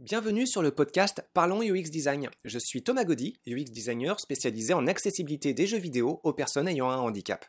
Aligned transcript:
Bienvenue 0.00 0.44
sur 0.44 0.60
le 0.60 0.72
podcast 0.72 1.24
Parlons 1.34 1.62
UX 1.62 1.88
Design. 1.88 2.28
Je 2.44 2.58
suis 2.58 2.82
Thomas 2.82 3.04
Gaudy, 3.04 3.38
UX 3.46 3.66
designer 3.70 4.18
spécialisé 4.18 4.74
en 4.74 4.88
accessibilité 4.88 5.54
des 5.54 5.68
jeux 5.68 5.78
vidéo 5.78 6.20
aux 6.24 6.32
personnes 6.32 6.66
ayant 6.66 6.90
un 6.90 6.96
handicap. 6.96 7.44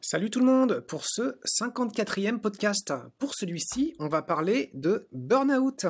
Salut 0.00 0.30
tout 0.30 0.40
le 0.40 0.46
monde 0.46 0.80
pour 0.88 1.04
ce 1.04 1.38
54e 1.44 2.38
podcast. 2.38 2.94
Pour 3.18 3.34
celui-ci, 3.34 3.94
on 3.98 4.08
va 4.08 4.22
parler 4.22 4.70
de 4.72 5.06
burn-out. 5.12 5.84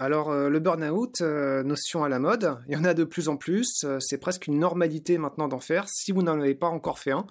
Alors 0.00 0.30
euh, 0.30 0.48
le 0.48 0.60
burn-out, 0.60 1.22
euh, 1.22 1.64
notion 1.64 2.04
à 2.04 2.08
la 2.08 2.20
mode, 2.20 2.56
il 2.68 2.74
y 2.74 2.76
en 2.76 2.84
a 2.84 2.94
de 2.94 3.02
plus 3.02 3.28
en 3.28 3.36
plus, 3.36 3.82
euh, 3.82 3.98
c'est 4.00 4.18
presque 4.18 4.46
une 4.46 4.60
normalité 4.60 5.18
maintenant 5.18 5.48
d'en 5.48 5.58
faire. 5.58 5.86
Si 5.88 6.12
vous 6.12 6.22
n'en 6.22 6.38
avez 6.38 6.54
pas 6.54 6.68
encore 6.68 7.00
fait 7.00 7.10
un, 7.10 7.26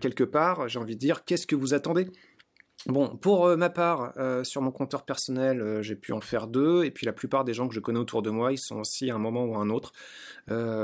quelque 0.00 0.24
part, 0.24 0.68
j'ai 0.68 0.78
envie 0.80 0.96
de 0.96 1.00
dire, 1.00 1.24
qu'est-ce 1.24 1.46
que 1.46 1.54
vous 1.54 1.72
attendez? 1.72 2.08
Bon, 2.86 3.16
pour 3.16 3.46
euh, 3.46 3.56
ma 3.56 3.70
part, 3.70 4.12
euh, 4.18 4.44
sur 4.44 4.60
mon 4.60 4.70
compteur 4.70 5.06
personnel, 5.06 5.62
euh, 5.62 5.80
j'ai 5.80 5.96
pu 5.96 6.12
en 6.12 6.20
faire 6.20 6.46
deux, 6.46 6.84
et 6.84 6.90
puis 6.90 7.06
la 7.06 7.14
plupart 7.14 7.42
des 7.42 7.54
gens 7.54 7.66
que 7.66 7.74
je 7.74 7.80
connais 7.80 7.98
autour 7.98 8.20
de 8.20 8.28
moi, 8.28 8.52
ils 8.52 8.58
sont 8.58 8.80
aussi 8.80 9.10
à 9.10 9.14
un 9.14 9.18
moment 9.18 9.46
ou 9.46 9.54
à 9.54 9.58
un 9.58 9.70
autre 9.70 9.92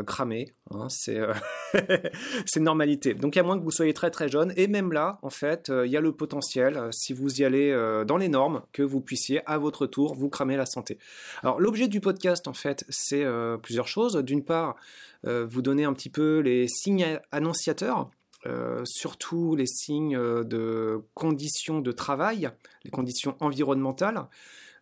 cramés. 0.07 0.55
Hein, 0.71 0.89
c'est 0.89 2.61
normalité. 2.61 3.13
Donc 3.13 3.37
à 3.37 3.43
moins 3.43 3.59
que 3.59 3.63
vous 3.63 3.71
soyez 3.71 3.93
très 3.93 4.11
très 4.11 4.31
jeune, 4.31 4.55
et 4.57 4.67
même 4.67 4.91
là, 4.91 5.19
en 5.21 5.29
fait, 5.29 5.71
il 5.85 5.91
y 5.91 5.99
a 5.99 6.01
le 6.01 6.13
potentiel, 6.13 6.89
si 6.93 7.13
vous 7.13 7.43
y 7.43 7.45
allez 7.45 7.71
dans 8.07 8.17
les 8.17 8.29
normes, 8.29 8.63
que 8.73 8.83
vous 8.83 9.03
puissiez 9.03 9.43
à 9.45 9.59
votre 9.59 9.87
tour 9.87 10.15
vous 10.15 10.31
cramer 10.31 10.57
la 10.57 10.65
santé. 10.65 10.99
Alors 11.43 11.61
l'objet 11.61 11.89
du 11.89 12.01
podcast, 12.01 12.49
en 12.49 12.55
fait, 12.55 12.87
c'est 12.89 13.27
plusieurs 13.63 13.89
choses. 13.89 14.17
D'une 14.17 14.43
part, 14.45 14.77
vous 15.25 15.61
donner 15.61 15.85
un 15.85 15.93
petit 15.93 16.11
peu 16.11 16.39
les 16.39 16.67
signes 16.67 17.21
annonciateurs 17.31 18.11
euh, 18.47 18.83
surtout 18.87 19.55
les 19.55 19.67
signes 19.67 20.17
euh, 20.17 20.45
de 20.45 21.03
conditions 21.13 21.81
de 21.81 21.93
travail, 21.93 22.51
les 22.85 22.91
conditions 22.91 23.37
environnementales, 23.41 24.29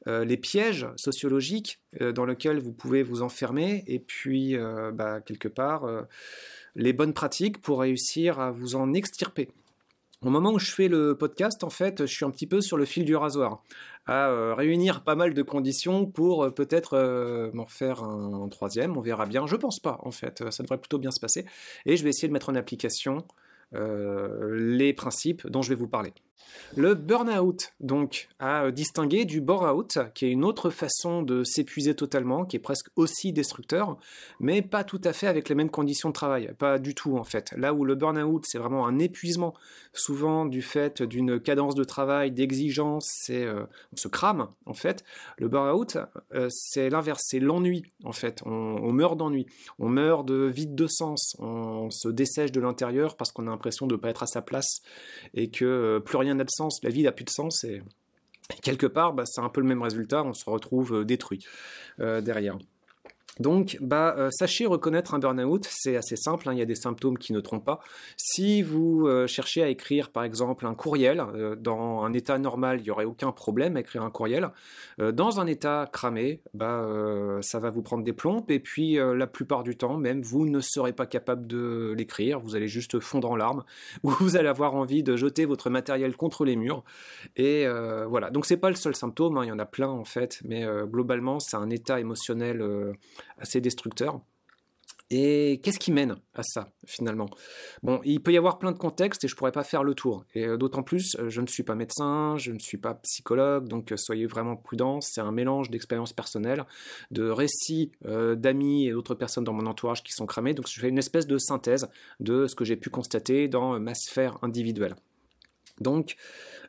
euh, 0.07 0.25
les 0.25 0.37
pièges 0.37 0.87
sociologiques 0.97 1.81
dans 2.15 2.25
lesquels 2.25 2.61
vous 2.61 2.73
pouvez 2.73 3.03
vous 3.03 3.23
enfermer, 3.23 3.83
et 3.89 3.99
puis 3.99 4.57
bah, 4.93 5.21
quelque 5.21 5.49
part 5.49 5.87
les 6.77 6.93
bonnes 6.93 7.15
pratiques 7.15 7.61
pour 7.61 7.81
réussir 7.81 8.39
à 8.39 8.51
vous 8.53 8.77
en 8.77 8.93
extirper. 8.93 9.49
Au 10.23 10.31
moment 10.31 10.53
où 10.53 10.59
je 10.59 10.71
fais 10.71 10.89
le 10.89 11.17
podcast, 11.17 11.65
en 11.65 11.71
fait, 11.71 12.03
je 12.07 12.13
suis 12.13 12.25
un 12.25 12.31
petit 12.31 12.47
peu 12.47 12.61
sur 12.61 12.77
le 12.77 12.85
fil 12.85 13.05
du 13.05 13.17
rasoir, 13.17 13.63
à 14.07 14.55
réunir 14.55 15.03
pas 15.03 15.15
mal 15.15 15.33
de 15.33 15.43
conditions 15.43 16.07
pour 16.07 16.53
peut-être 16.55 17.51
m'en 17.55 17.67
faire 17.67 18.03
un, 18.05 18.49
troisième. 18.49 18.97
On 18.97 19.01
verra 19.01 19.27
bien. 19.27 19.47
Je 19.47 19.57
pense 19.57 19.81
pas, 19.81 19.99
en 20.03 20.11
fait. 20.11 20.49
Ça 20.51 20.63
devrait 20.63 20.79
plutôt 20.79 20.99
bien 20.99 21.11
se 21.11 21.21
passer. 21.21 21.47
Et 21.87 21.97
je 21.97 22.05
vais 22.05 22.11
essayer 22.11 22.29
de 22.29 22.33
mettre 22.33 22.51
en 22.51 22.55
application 22.55 23.25
les 23.73 24.93
principes 24.93 25.47
dont 25.47 25.63
je 25.63 25.69
vais 25.71 25.75
vous 25.75 25.89
parler. 25.89 26.13
Le 26.77 26.95
burn-out, 26.95 27.73
donc, 27.81 28.29
à 28.39 28.71
distinguer 28.71 29.25
du 29.25 29.41
bore-out, 29.41 29.99
qui 30.15 30.27
est 30.27 30.31
une 30.31 30.45
autre 30.45 30.71
façon 30.71 31.23
de 31.23 31.43
s'épuiser 31.43 31.95
totalement, 31.95 32.45
qui 32.45 32.57
est 32.57 32.61
presque 32.61 32.89
aussi 32.97 33.33
destructeur, 33.33 33.97
mais 34.39 34.63
pas 34.63 34.85
tout 34.85 35.01
à 35.05 35.13
fait 35.13 35.27
avec 35.27 35.49
les 35.49 35.55
mêmes 35.55 35.71
conditions 35.71 36.11
de 36.11 36.15
travail. 36.15 36.53
Pas 36.59 36.79
du 36.79 36.95
tout, 36.95 37.17
en 37.17 37.25
fait. 37.25 37.53
Là 37.57 37.73
où 37.73 37.85
le 37.85 37.95
burn-out, 37.95 38.45
c'est 38.47 38.59
vraiment 38.59 38.87
un 38.87 38.99
épuisement, 38.99 39.55
souvent 39.93 40.45
du 40.45 40.63
fait 40.63 41.03
d'une 41.03 41.41
cadence 41.41 41.75
de 41.75 41.85
travail, 41.85 42.31
d'exigence, 42.31 43.29
euh, 43.31 43.65
on 43.93 43.97
se 43.97 44.09
crame, 44.09 44.49
en 44.67 44.75
fait. 44.75 45.05
Le 45.39 45.49
burn-out, 45.49 45.99
euh, 46.35 46.49
c'est 46.51 46.91
l'inverse, 46.91 47.25
c'est 47.27 47.41
l'ennui, 47.41 47.85
en 48.05 48.13
fait. 48.13 48.43
On, 48.45 48.93
meurt 48.93 49.17
d'ennui. 49.17 49.47
On 49.79 49.89
meurt 49.89 50.27
de 50.27 50.45
vide 50.45 50.75
de 50.75 50.87
sens. 50.87 51.37
On 51.39 51.91
se 51.91 52.09
dessèche 52.09 52.53
de 52.53 52.61
l'intérieur 52.61 53.17
parce 53.17 53.33
qu'on 53.33 53.47
a 53.47 53.51
l'impression 53.51 53.87
de 53.87 53.95
ne 53.95 54.01
pas 54.01 54.11
être 54.11 54.23
à 54.23 54.27
sa 54.27 54.43
place 54.43 54.83
et 55.35 55.51
que 55.51 55.65
euh, 55.65 56.01
plus 56.01 56.17
rien 56.17 56.28
n'a 56.35 56.45
de 56.45 56.51
sens, 56.51 56.83
la 56.83 56.91
vie 56.91 57.03
n'a 57.03 57.13
plus 57.13 57.25
de 57.25 57.31
sens 57.31 57.65
et 57.65 57.83
quelque 58.63 58.87
part, 58.87 59.13
bah, 59.13 59.25
c'est 59.27 59.41
un 59.41 59.49
peu 59.49 59.61
le 59.61 59.67
même 59.67 59.83
résultat, 59.83 60.25
on 60.25 60.33
se 60.33 60.49
retrouve 60.49 61.01
euh, 61.01 61.05
détruit 61.05 61.45
euh, 62.01 62.21
derrière. 62.21 62.57
Donc, 63.41 63.79
bah, 63.81 64.15
euh, 64.19 64.31
sachez 64.31 64.67
reconnaître 64.67 65.15
un 65.15 65.19
burn-out, 65.19 65.67
c'est 65.71 65.97
assez 65.97 66.17
simple, 66.17 66.49
hein, 66.49 66.53
il 66.53 66.59
y 66.59 66.63
a 66.63 66.67
des 66.67 66.75
symptômes 66.75 67.19
qui 67.19 67.33
ne 67.33 67.41
trompent 67.41 67.65
pas. 67.65 67.81
Si 68.17 68.63
vous 68.63 69.07
euh, 69.07 69.27
cherchez 69.27 69.63
à 69.63 69.69
écrire, 69.69 70.11
par 70.11 70.25
exemple, 70.25 70.67
un 70.67 70.75
courriel, 70.75 71.21
euh, 71.21 71.55
dans 71.55 72.03
un 72.03 72.13
état 72.13 72.39
normal, 72.39 72.81
il 72.81 72.85
n'y 72.85 72.91
aurait 72.91 73.05
aucun 73.05 73.33
problème 73.33 73.77
à 73.77 73.81
écrire 73.81 74.03
un 74.03 74.11
courriel. 74.11 74.51
dans 74.99 75.41
un 75.41 75.47
état 75.47 75.89
cramé, 75.93 76.41
bah, 76.55 76.87
ça 77.41 77.59
va 77.59 77.71
vous 77.71 77.83
prendre 77.83 78.05
des 78.05 78.13
plombes, 78.13 78.51
et 78.51 78.59
puis 78.59 78.95
la 78.97 79.27
plupart 79.27 79.63
du 79.63 79.77
temps, 79.77 79.97
même, 79.97 80.23
vous 80.23 80.47
ne 80.47 80.61
serez 80.61 80.93
pas 80.93 81.07
capable 81.07 81.47
de 81.47 81.95
l'écrire, 81.97 82.41
vous 82.41 82.57
allez 82.57 82.69
juste 82.69 82.99
fondre 83.01 83.31
en 83.31 83.37
larmes, 83.37 83.65
ou 84.03 84.11
vous 84.11 84.37
allez 84.37 84.49
avoir 84.49 84.75
envie 84.75 85.03
de 85.03 85.17
jeter 85.17 85.45
votre 85.45 85.71
matériel 85.71 86.17
contre 86.17 86.45
les 86.45 86.57
murs. 86.57 86.83
Et 87.37 87.67
voilà, 88.09 88.31
donc 88.31 88.47
c'est 88.47 88.57
pas 88.57 88.71
le 88.71 88.77
seul 88.77 88.95
symptôme, 88.95 89.39
hein, 89.39 89.45
il 89.45 89.49
y 89.49 89.53
en 89.53 89.59
a 89.59 89.67
plein 89.67 89.89
en 89.89 90.05
fait, 90.05 90.41
mais 90.45 90.67
globalement, 90.87 91.39
c'est 91.41 91.57
un 91.57 91.71
état 91.71 92.01
émotionnel 92.01 92.63
assez 93.41 93.61
destructeur. 93.61 94.21
Et 95.11 95.61
qu'est-ce 95.63 95.79
qui 95.79 95.91
mène 95.91 96.17
à 96.35 96.43
ça 96.43 96.71
finalement? 96.87 97.31
Bon, 97.83 98.01
il 98.05 98.23
peut 98.23 98.33
y 98.33 98.37
avoir 98.37 98.59
plein 98.59 98.73
de 98.73 98.79
contextes 98.79 99.25
et 99.25 99.29
je 99.29 99.35
pourrais 99.37 99.53
pas 99.53 99.65
faire 99.65 99.83
le 99.83 99.95
tour. 99.95 100.25
Et 100.35 100.45
euh, 100.45 100.59
d'autant 100.59 100.83
plus, 100.83 101.17
euh, 101.19 101.31
je 101.31 101.41
ne 101.41 101.47
suis 101.47 101.63
pas 101.63 101.75
médecin, 101.75 102.37
je 102.37 102.53
ne 102.53 102.59
suis 102.59 102.77
pas 102.77 102.95
psychologue, 102.95 103.69
donc 103.69 103.91
euh, 103.91 103.97
soyez 103.97 104.27
vraiment 104.27 104.57
prudents. 104.57 105.01
C'est 105.01 105.23
un 105.23 105.33
mélange 105.33 105.71
d'expériences 105.71 106.13
personnelles, 106.13 106.67
de 107.11 107.29
récits 107.31 107.93
d'amis 108.05 108.87
et 108.87 108.93
d'autres 108.93 109.15
personnes 109.15 109.45
dans 109.45 109.53
mon 109.53 109.67
entourage 109.67 110.03
qui 110.03 110.13
sont 110.13 110.27
cramés. 110.27 110.53
Donc 110.53 110.69
je 110.69 110.79
fais 110.79 110.89
une 110.89 110.99
espèce 110.99 111.27
de 111.27 111.39
synthèse 111.39 111.89
de 112.21 112.47
ce 112.47 112.55
que 112.55 112.65
j'ai 112.65 112.77
pu 112.77 112.91
constater 112.91 113.49
dans 113.49 113.81
ma 113.81 113.95
sphère 113.95 114.39
individuelle. 114.43 114.95
Donc, 115.81 116.17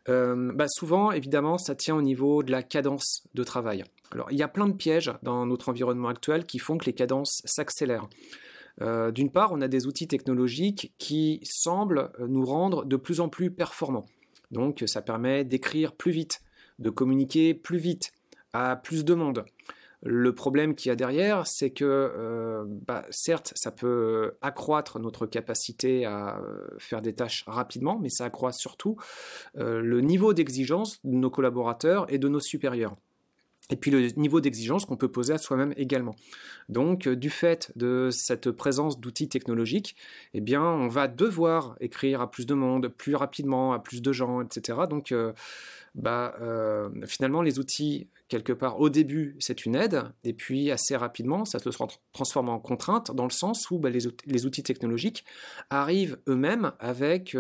bah, 0.08 0.66
souvent, 0.68 1.12
évidemment, 1.12 1.59
ça 1.59 1.75
tient 1.75 1.96
au 1.96 2.02
niveau 2.02 2.42
de 2.42 2.52
la 2.52 2.64
cadence 2.64 3.28
de 3.36 3.44
travail. 3.44 3.84
Alors, 4.12 4.31
il 4.31 4.38
y 4.38 4.44
a 4.44 4.47
plein 4.47 4.68
de 4.68 4.74
pièges 4.74 5.12
dans 5.22 5.46
notre 5.46 5.70
environnement 5.70 6.08
actuel 6.08 6.46
qui 6.46 6.58
font 6.58 6.78
que 6.78 6.86
les 6.86 6.94
cadences 6.94 7.42
s'accélèrent. 7.46 8.09
Euh, 8.81 9.12
d'une 9.12 9.31
part, 9.31 9.52
on 9.52 9.62
a 9.62 9.68
des 9.68 9.88
outils 9.88 10.08
technologiques 10.08 10.94
qui 10.98 11.42
semblent 11.44 12.12
nous 12.28 12.46
rendre 12.46 12.86
de 12.86 12.96
plus 12.96 13.19
en 13.19 13.30
plus 13.30 13.52
performants. 13.52 14.06
Donc, 14.52 14.84
ça 14.88 15.02
permet 15.02 15.44
d'écrire 15.44 15.94
plus 15.94 16.12
vite, 16.12 16.42
de 16.80 16.90
communiquer 16.90 17.53
plus 17.53 17.78
vite, 17.78 18.14
à 18.53 18.75
plus 18.75 19.06
de 19.06 19.14
monde. 19.14 19.46
Le 20.02 20.34
problème 20.34 20.76
qu'il 20.76 20.90
y 20.90 20.92
a 20.92 20.96
derrière, 20.96 21.46
c'est 21.46 21.72
que, 21.72 21.84
euh, 21.86 22.64
bah, 22.66 23.06
certes, 23.10 23.52
ça 23.56 23.72
peut 23.72 24.34
accroître 24.42 25.00
notre 25.00 25.26
capacité 25.26 26.06
à 26.06 26.40
euh, 26.40 26.68
faire 26.78 27.02
des 27.02 27.14
tâches 27.14 27.44
rapidement, 27.48 28.00
mais 28.00 28.10
ça 28.10 28.26
accroît 28.26 28.54
surtout 28.54 28.98
le 29.56 30.02
niveau 30.02 30.34
d'exigence 30.34 31.00
de 31.04 31.16
nos 31.16 31.30
collaborateurs 31.30 32.12
et 32.12 32.18
de 32.18 32.28
nos 32.28 32.40
supérieurs 32.40 32.96
et 33.70 33.76
puis 33.76 33.92
le 33.92 34.08
niveau 34.18 34.42
d'exigence 34.42 34.86
qu'on 34.86 34.98
peut 34.98 35.12
poser 35.12 35.34
à 35.34 35.38
soi-même 35.38 35.74
également. 35.78 36.16
Donc, 36.70 37.08
euh, 37.08 37.16
du 37.16 37.30
fait 37.30 37.72
de 37.76 38.10
cette 38.12 38.52
présence 38.52 39.00
d'outils 39.00 39.30
technologiques, 39.30 39.96
eh 40.34 40.42
bien, 40.42 40.64
on 40.64 40.88
va 40.88 41.08
devoir 41.08 41.76
écrire 41.80 42.22
à 42.22 42.31
plus 42.31 42.46
de 42.46 42.54
monde, 42.54 42.88
plus 42.88 43.16
rapidement, 43.16 43.74
à 43.74 43.80
plus 43.80 44.02
de 44.02 44.12
gens, 44.12 44.42
etc. 44.42 44.80
Donc, 44.90 45.12
euh, 45.12 45.34
bah, 45.96 46.36
euh, 46.42 46.90
finalement, 47.06 47.42
les 47.42 47.60
outils, 47.60 48.08
quelque 48.29 48.53
part, 48.53 48.79
au 48.79 48.90
début, 48.90 49.35
c'est 49.40 49.66
une 49.66 49.75
aide, 49.75 50.03
et 50.23 50.34
puis 50.34 50.72
assez 50.72 50.95
rapidement, 50.95 51.45
ça 51.45 51.59
se 51.59 51.69
transforme 52.13 52.50
en 52.50 52.59
contrainte, 52.59 53.12
dans 53.13 53.25
le 53.25 53.31
sens 53.31 53.69
où 53.72 53.79
bah, 53.79 53.90
les, 53.90 54.45
outils 54.45 54.63
technologiques 54.63 55.25
arrivent 55.69 56.17
eux-mêmes 56.28 56.72
avec 56.79 57.35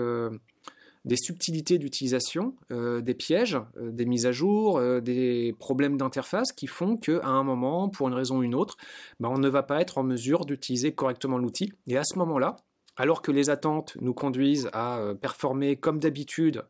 des 1.05 1.17
subtilités 1.17 1.77
d'utilisation, 1.77 2.55
euh, 2.71 3.01
des 3.01 3.13
pièges, 3.13 3.57
euh, 3.77 3.91
des 3.91 4.05
mises 4.05 4.25
à 4.25 4.31
jour, 4.31 4.77
euh, 4.77 4.99
des 4.99 5.55
problèmes 5.59 5.97
d'interface 5.97 6.51
qui 6.51 6.67
font 6.67 6.97
qu'à 6.97 7.25
un 7.25 7.43
moment, 7.43 7.89
pour 7.89 8.07
une 8.07 8.13
raison 8.13 8.39
ou 8.39 8.43
une 8.43 8.55
autre, 8.55 8.77
bah, 9.19 9.29
on 9.31 9.37
ne 9.37 9.49
va 9.49 9.63
pas 9.63 9.81
être 9.81 9.97
en 9.97 10.03
mesure 10.03 10.45
d'utiliser 10.45 10.93
correctement 10.93 11.37
l'outil. 11.37 11.71
Et 11.87 11.97
à 11.97 12.03
ce 12.03 12.17
moment-là, 12.19 12.57
alors 12.99 13.23
que 13.23 13.31
les 13.31 13.49
attentes 13.49 13.97
nous 13.99 14.13
conduisent 14.13 14.69
à 14.73 15.01
performer 15.19 15.75
comme 15.75 15.99
d'habitude 15.99 16.63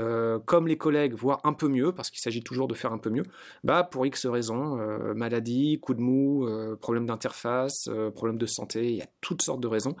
euh, 0.00 0.40
comme 0.40 0.66
les 0.66 0.76
collègues, 0.76 1.14
voire 1.14 1.40
un 1.44 1.52
peu 1.52 1.68
mieux, 1.68 1.92
parce 1.92 2.10
qu'il 2.10 2.18
s'agit 2.18 2.42
toujours 2.42 2.66
de 2.66 2.74
faire 2.74 2.92
un 2.92 2.98
peu 2.98 3.10
mieux, 3.10 3.22
bah 3.62 3.84
pour 3.84 4.04
X 4.04 4.26
raisons, 4.26 4.80
euh, 4.80 5.14
maladie, 5.14 5.78
coup 5.80 5.94
de 5.94 6.00
mou, 6.00 6.48
euh, 6.48 6.74
problème 6.74 7.06
d'interface, 7.06 7.88
problème 8.14 8.36
de 8.36 8.46
santé, 8.46 8.90
il 8.90 8.96
y 8.96 9.02
a 9.02 9.06
toutes 9.20 9.42
sortes 9.42 9.60
de 9.60 9.68
raisons, 9.68 9.94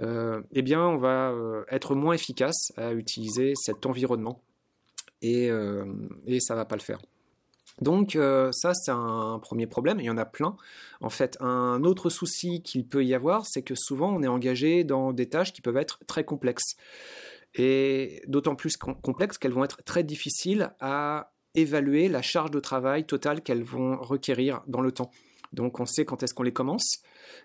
eh 0.00 0.62
bien 0.62 0.80
on 0.82 0.98
va 0.98 1.34
être 1.68 1.94
moins 1.94 2.14
efficace 2.14 2.72
à 2.76 2.92
utiliser 2.92 3.54
cet 3.56 3.86
environnement 3.86 4.40
et, 5.22 5.50
et 6.26 6.40
ça 6.40 6.54
va 6.54 6.64
pas 6.64 6.76
le 6.76 6.82
faire. 6.82 6.98
Donc 7.80 8.16
ça 8.52 8.72
c'est 8.74 8.92
un 8.92 9.38
premier 9.42 9.66
problème, 9.66 9.98
il 10.00 10.06
y 10.06 10.10
en 10.10 10.16
a 10.16 10.24
plein. 10.24 10.56
En 11.00 11.10
fait, 11.10 11.36
un 11.40 11.82
autre 11.84 12.08
souci 12.08 12.62
qu'il 12.62 12.86
peut 12.86 13.04
y 13.04 13.14
avoir, 13.14 13.46
c'est 13.46 13.62
que 13.62 13.74
souvent 13.74 14.14
on 14.14 14.22
est 14.22 14.28
engagé 14.28 14.84
dans 14.84 15.12
des 15.12 15.28
tâches 15.28 15.52
qui 15.52 15.60
peuvent 15.60 15.76
être 15.76 15.98
très 16.06 16.24
complexes 16.24 16.76
et 17.54 18.22
d'autant 18.26 18.54
plus 18.56 18.76
complexes 18.76 19.38
qu'elles 19.38 19.52
vont 19.52 19.64
être 19.64 19.82
très 19.84 20.02
difficiles 20.02 20.72
à 20.80 21.32
évaluer 21.54 22.08
la 22.08 22.22
charge 22.22 22.50
de 22.50 22.60
travail 22.60 23.06
totale 23.06 23.40
qu'elles 23.42 23.62
vont 23.62 23.96
requérir 23.96 24.62
dans 24.66 24.80
le 24.80 24.90
temps. 24.90 25.10
Donc 25.52 25.78
on 25.78 25.86
sait 25.86 26.04
quand 26.04 26.24
est-ce 26.24 26.34
qu'on 26.34 26.42
les 26.42 26.52
commence, 26.52 26.98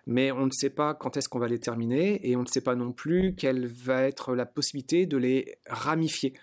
mais 0.08 0.32
on 0.32 0.48
ne 0.48 0.52
sait 0.52 0.72
pas 0.72 0.96
quand 0.96 1.16
est-ce 1.16 1.30
qu'on 1.30 1.38
va 1.38 1.48
les 1.48 1.60
terminer 1.60 2.28
et 2.28 2.36
on 2.36 2.42
ne 2.42 2.48
sait 2.48 2.62
pas 2.62 2.74
non 2.74 2.92
plus 2.92 3.36
quelle 3.36 3.68
va 3.68 4.02
être 4.04 4.34
la 4.34 4.48
possibilité 4.48 5.06
de 5.06 5.18
les 5.18 5.60
ramifier. 5.68 6.34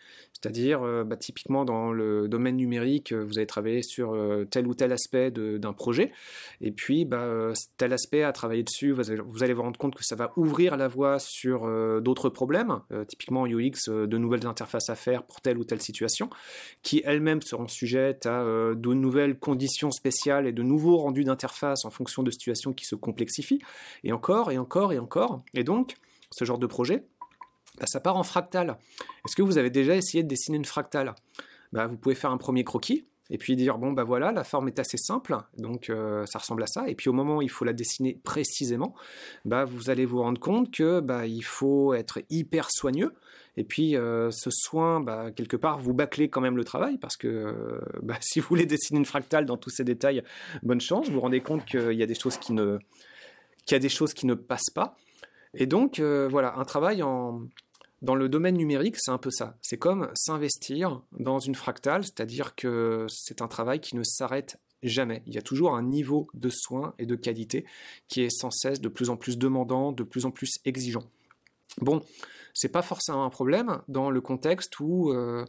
C'est-à-dire, 0.40 0.82
euh, 0.82 1.02
bah, 1.02 1.16
typiquement 1.16 1.64
dans 1.64 1.92
le 1.92 2.28
domaine 2.28 2.56
numérique, 2.56 3.12
euh, 3.12 3.24
vous 3.24 3.38
allez 3.38 3.46
travailler 3.46 3.82
sur 3.82 4.12
euh, 4.12 4.44
tel 4.44 4.66
ou 4.66 4.74
tel 4.74 4.92
aspect 4.92 5.30
d'un 5.30 5.72
projet, 5.72 6.12
et 6.60 6.72
puis 6.72 7.06
bah, 7.06 7.52
tel 7.78 7.92
aspect 7.92 8.22
à 8.22 8.32
travailler 8.32 8.62
dessus, 8.62 8.92
vous 8.92 9.10
allez, 9.42 9.54
vous 9.54 9.62
rendre 9.62 9.78
compte 9.78 9.94
que 9.94 10.04
ça 10.04 10.14
va 10.14 10.32
ouvrir 10.36 10.76
la 10.76 10.88
voie 10.88 11.18
sur 11.18 11.66
d'autres 12.00 12.28
problèmes, 12.28 12.80
typiquement 13.08 13.42
en 13.42 13.46
UX, 13.46 13.88
de 13.88 14.18
nouvelles 14.18 14.46
interfaces 14.46 14.90
à 14.90 14.94
faire 14.94 15.24
pour 15.24 15.40
telle 15.40 15.58
ou 15.58 15.64
telle 15.64 15.80
situation, 15.80 16.30
qui 16.82 17.02
elles-mêmes 17.04 17.42
seront 17.42 17.68
sujettes 17.68 18.26
à 18.26 18.44
de 18.44 18.94
nouvelles 18.94 19.38
conditions 19.38 19.90
spéciales 19.90 20.46
et 20.46 20.52
de 20.52 20.62
nouveaux 20.62 20.98
rendus 20.98 21.24
d'interface 21.24 21.84
en 21.84 21.90
fonction 21.90 22.22
de 22.22 22.30
situations 22.30 22.72
qui 22.72 22.84
se 22.84 22.94
complexifient, 22.94 23.60
et 24.04 24.12
encore, 24.12 24.52
et 24.52 24.58
encore, 24.58 24.92
et 24.92 24.98
encore. 24.98 25.42
Et 25.54 25.64
donc, 25.64 25.94
ce 26.30 26.44
genre 26.44 26.58
de 26.58 26.66
projet, 26.66 27.04
bah, 27.78 27.86
ça 27.86 28.00
part 28.00 28.16
en 28.16 28.22
fractal. 28.22 28.76
Est-ce 29.24 29.36
que 29.36 29.42
vous 29.42 29.58
avez 29.58 29.70
déjà 29.70 29.94
essayé 29.94 30.22
de 30.22 30.28
dessiner 30.28 30.56
une 30.56 30.64
fractale? 30.64 31.14
Bah, 31.72 31.86
Vous 31.86 31.96
pouvez 31.96 32.14
faire 32.14 32.30
un 32.30 32.38
premier 32.38 32.64
croquis 32.64 33.06
et 33.30 33.38
puis 33.38 33.56
dire 33.56 33.78
bon 33.78 33.92
bah 33.92 34.04
voilà 34.04 34.30
la 34.32 34.44
forme 34.44 34.68
est 34.68 34.78
assez 34.78 34.96
simple 34.96 35.36
donc 35.58 35.90
euh, 35.90 36.24
ça 36.26 36.38
ressemble 36.38 36.62
à 36.62 36.66
ça. 36.66 36.88
Et 36.88 36.94
puis 36.94 37.08
au 37.08 37.12
moment 37.12 37.38
où 37.38 37.42
il 37.42 37.50
faut 37.50 37.64
la 37.64 37.72
dessiner 37.72 38.20
précisément 38.22 38.94
bah 39.44 39.64
vous 39.64 39.90
allez 39.90 40.04
vous 40.04 40.22
rendre 40.22 40.40
compte 40.40 40.70
que 40.70 41.00
bah 41.00 41.26
il 41.26 41.42
faut 41.42 41.94
être 41.94 42.20
hyper 42.30 42.70
soigneux. 42.70 43.14
Et 43.56 43.64
puis 43.64 43.96
euh, 43.96 44.30
ce 44.30 44.50
soin 44.50 45.00
bah, 45.00 45.30
quelque 45.32 45.56
part 45.56 45.78
vous 45.78 45.94
bâclez 45.94 46.28
quand 46.28 46.40
même 46.40 46.56
le 46.56 46.64
travail 46.64 46.98
parce 46.98 47.16
que 47.16 47.26
euh, 47.26 47.80
bah, 48.02 48.16
si 48.20 48.40
vous 48.40 48.46
voulez 48.48 48.66
dessiner 48.66 48.98
une 48.98 49.06
fractale 49.06 49.44
dans 49.44 49.56
tous 49.56 49.70
ces 49.70 49.84
détails 49.84 50.22
bonne 50.62 50.80
chance. 50.80 51.08
Vous 51.08 51.14
vous 51.14 51.20
rendez 51.20 51.40
compte 51.40 51.64
qu'il 51.64 51.92
y 51.92 52.02
a 52.02 52.06
des 52.06 52.14
choses 52.14 52.36
qui 52.36 52.52
ne 52.52 52.78
qu'il 53.64 53.74
y 53.74 53.76
a 53.76 53.80
des 53.80 53.88
choses 53.88 54.14
qui 54.14 54.26
ne 54.26 54.34
passent 54.34 54.70
pas. 54.72 54.96
Et 55.54 55.66
donc 55.66 55.98
voilà 56.00 56.56
un 56.58 56.64
travail 56.64 57.02
en 57.02 57.40
dans 58.02 58.14
le 58.14 58.28
domaine 58.28 58.56
numérique, 58.56 58.96
c'est 58.98 59.10
un 59.10 59.18
peu 59.18 59.30
ça. 59.30 59.56
C'est 59.62 59.78
comme 59.78 60.10
s'investir 60.14 61.02
dans 61.18 61.38
une 61.38 61.54
fractale, 61.54 62.04
c'est-à-dire 62.04 62.54
que 62.54 63.06
c'est 63.08 63.42
un 63.42 63.48
travail 63.48 63.80
qui 63.80 63.96
ne 63.96 64.02
s'arrête 64.02 64.58
jamais. 64.82 65.22
Il 65.26 65.34
y 65.34 65.38
a 65.38 65.42
toujours 65.42 65.74
un 65.74 65.82
niveau 65.82 66.28
de 66.34 66.50
soin 66.50 66.94
et 66.98 67.06
de 67.06 67.14
qualité 67.16 67.64
qui 68.08 68.22
est 68.22 68.30
sans 68.30 68.50
cesse 68.50 68.80
de 68.80 68.88
plus 68.88 69.10
en 69.10 69.16
plus 69.16 69.38
demandant, 69.38 69.92
de 69.92 70.02
plus 70.02 70.26
en 70.26 70.30
plus 70.30 70.58
exigeant. 70.64 71.04
Bon, 71.80 72.02
c'est 72.54 72.70
pas 72.70 72.82
forcément 72.82 73.24
un 73.24 73.30
problème 73.30 73.80
dans 73.88 74.10
le 74.10 74.20
contexte 74.20 74.80
où, 74.80 75.10
euh, 75.10 75.44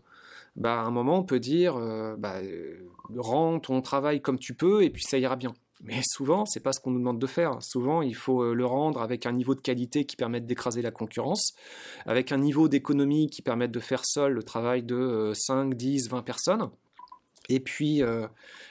bah, 0.55 0.81
à 0.81 0.83
un 0.83 0.91
moment, 0.91 1.19
on 1.19 1.23
peut 1.23 1.39
dire, 1.39 1.77
euh, 1.77 2.15
bah, 2.17 2.38
euh, 2.41 2.89
rends 3.15 3.59
ton 3.59 3.81
travail 3.81 4.21
comme 4.21 4.39
tu 4.39 4.53
peux 4.53 4.83
et 4.83 4.89
puis 4.89 5.03
ça 5.03 5.17
ira 5.17 5.35
bien. 5.35 5.53
Mais 5.81 6.01
souvent, 6.03 6.45
c'est 6.45 6.59
pas 6.59 6.74
ce 6.74 6.79
qu'on 6.79 6.91
nous 6.91 7.00
demande 7.00 7.19
de 7.19 7.27
faire. 7.27 7.62
Souvent, 7.62 8.01
il 8.01 8.15
faut 8.15 8.41
euh, 8.41 8.53
le 8.53 8.65
rendre 8.65 9.01
avec 9.01 9.25
un 9.25 9.31
niveau 9.31 9.56
de 9.56 9.62
qualité 9.62 10.06
qui 10.06 10.15
permette 10.15 10.45
d'écraser 10.45 10.81
la 10.81 10.91
concurrence, 10.91 11.53
avec 12.06 12.31
un 12.31 12.38
niveau 12.38 12.68
d'économie 12.68 13.29
qui 13.29 13.41
permette 13.41 13.71
de 13.71 13.79
faire 13.79 14.06
seul 14.06 14.33
le 14.33 14.44
travail 14.44 14.83
de 14.83 15.31
5, 15.35 15.75
10, 15.75 16.09
20 16.09 16.21
personnes 16.24 16.69
et 17.49 17.59
puis 17.59 18.01
euh, 18.03 18.27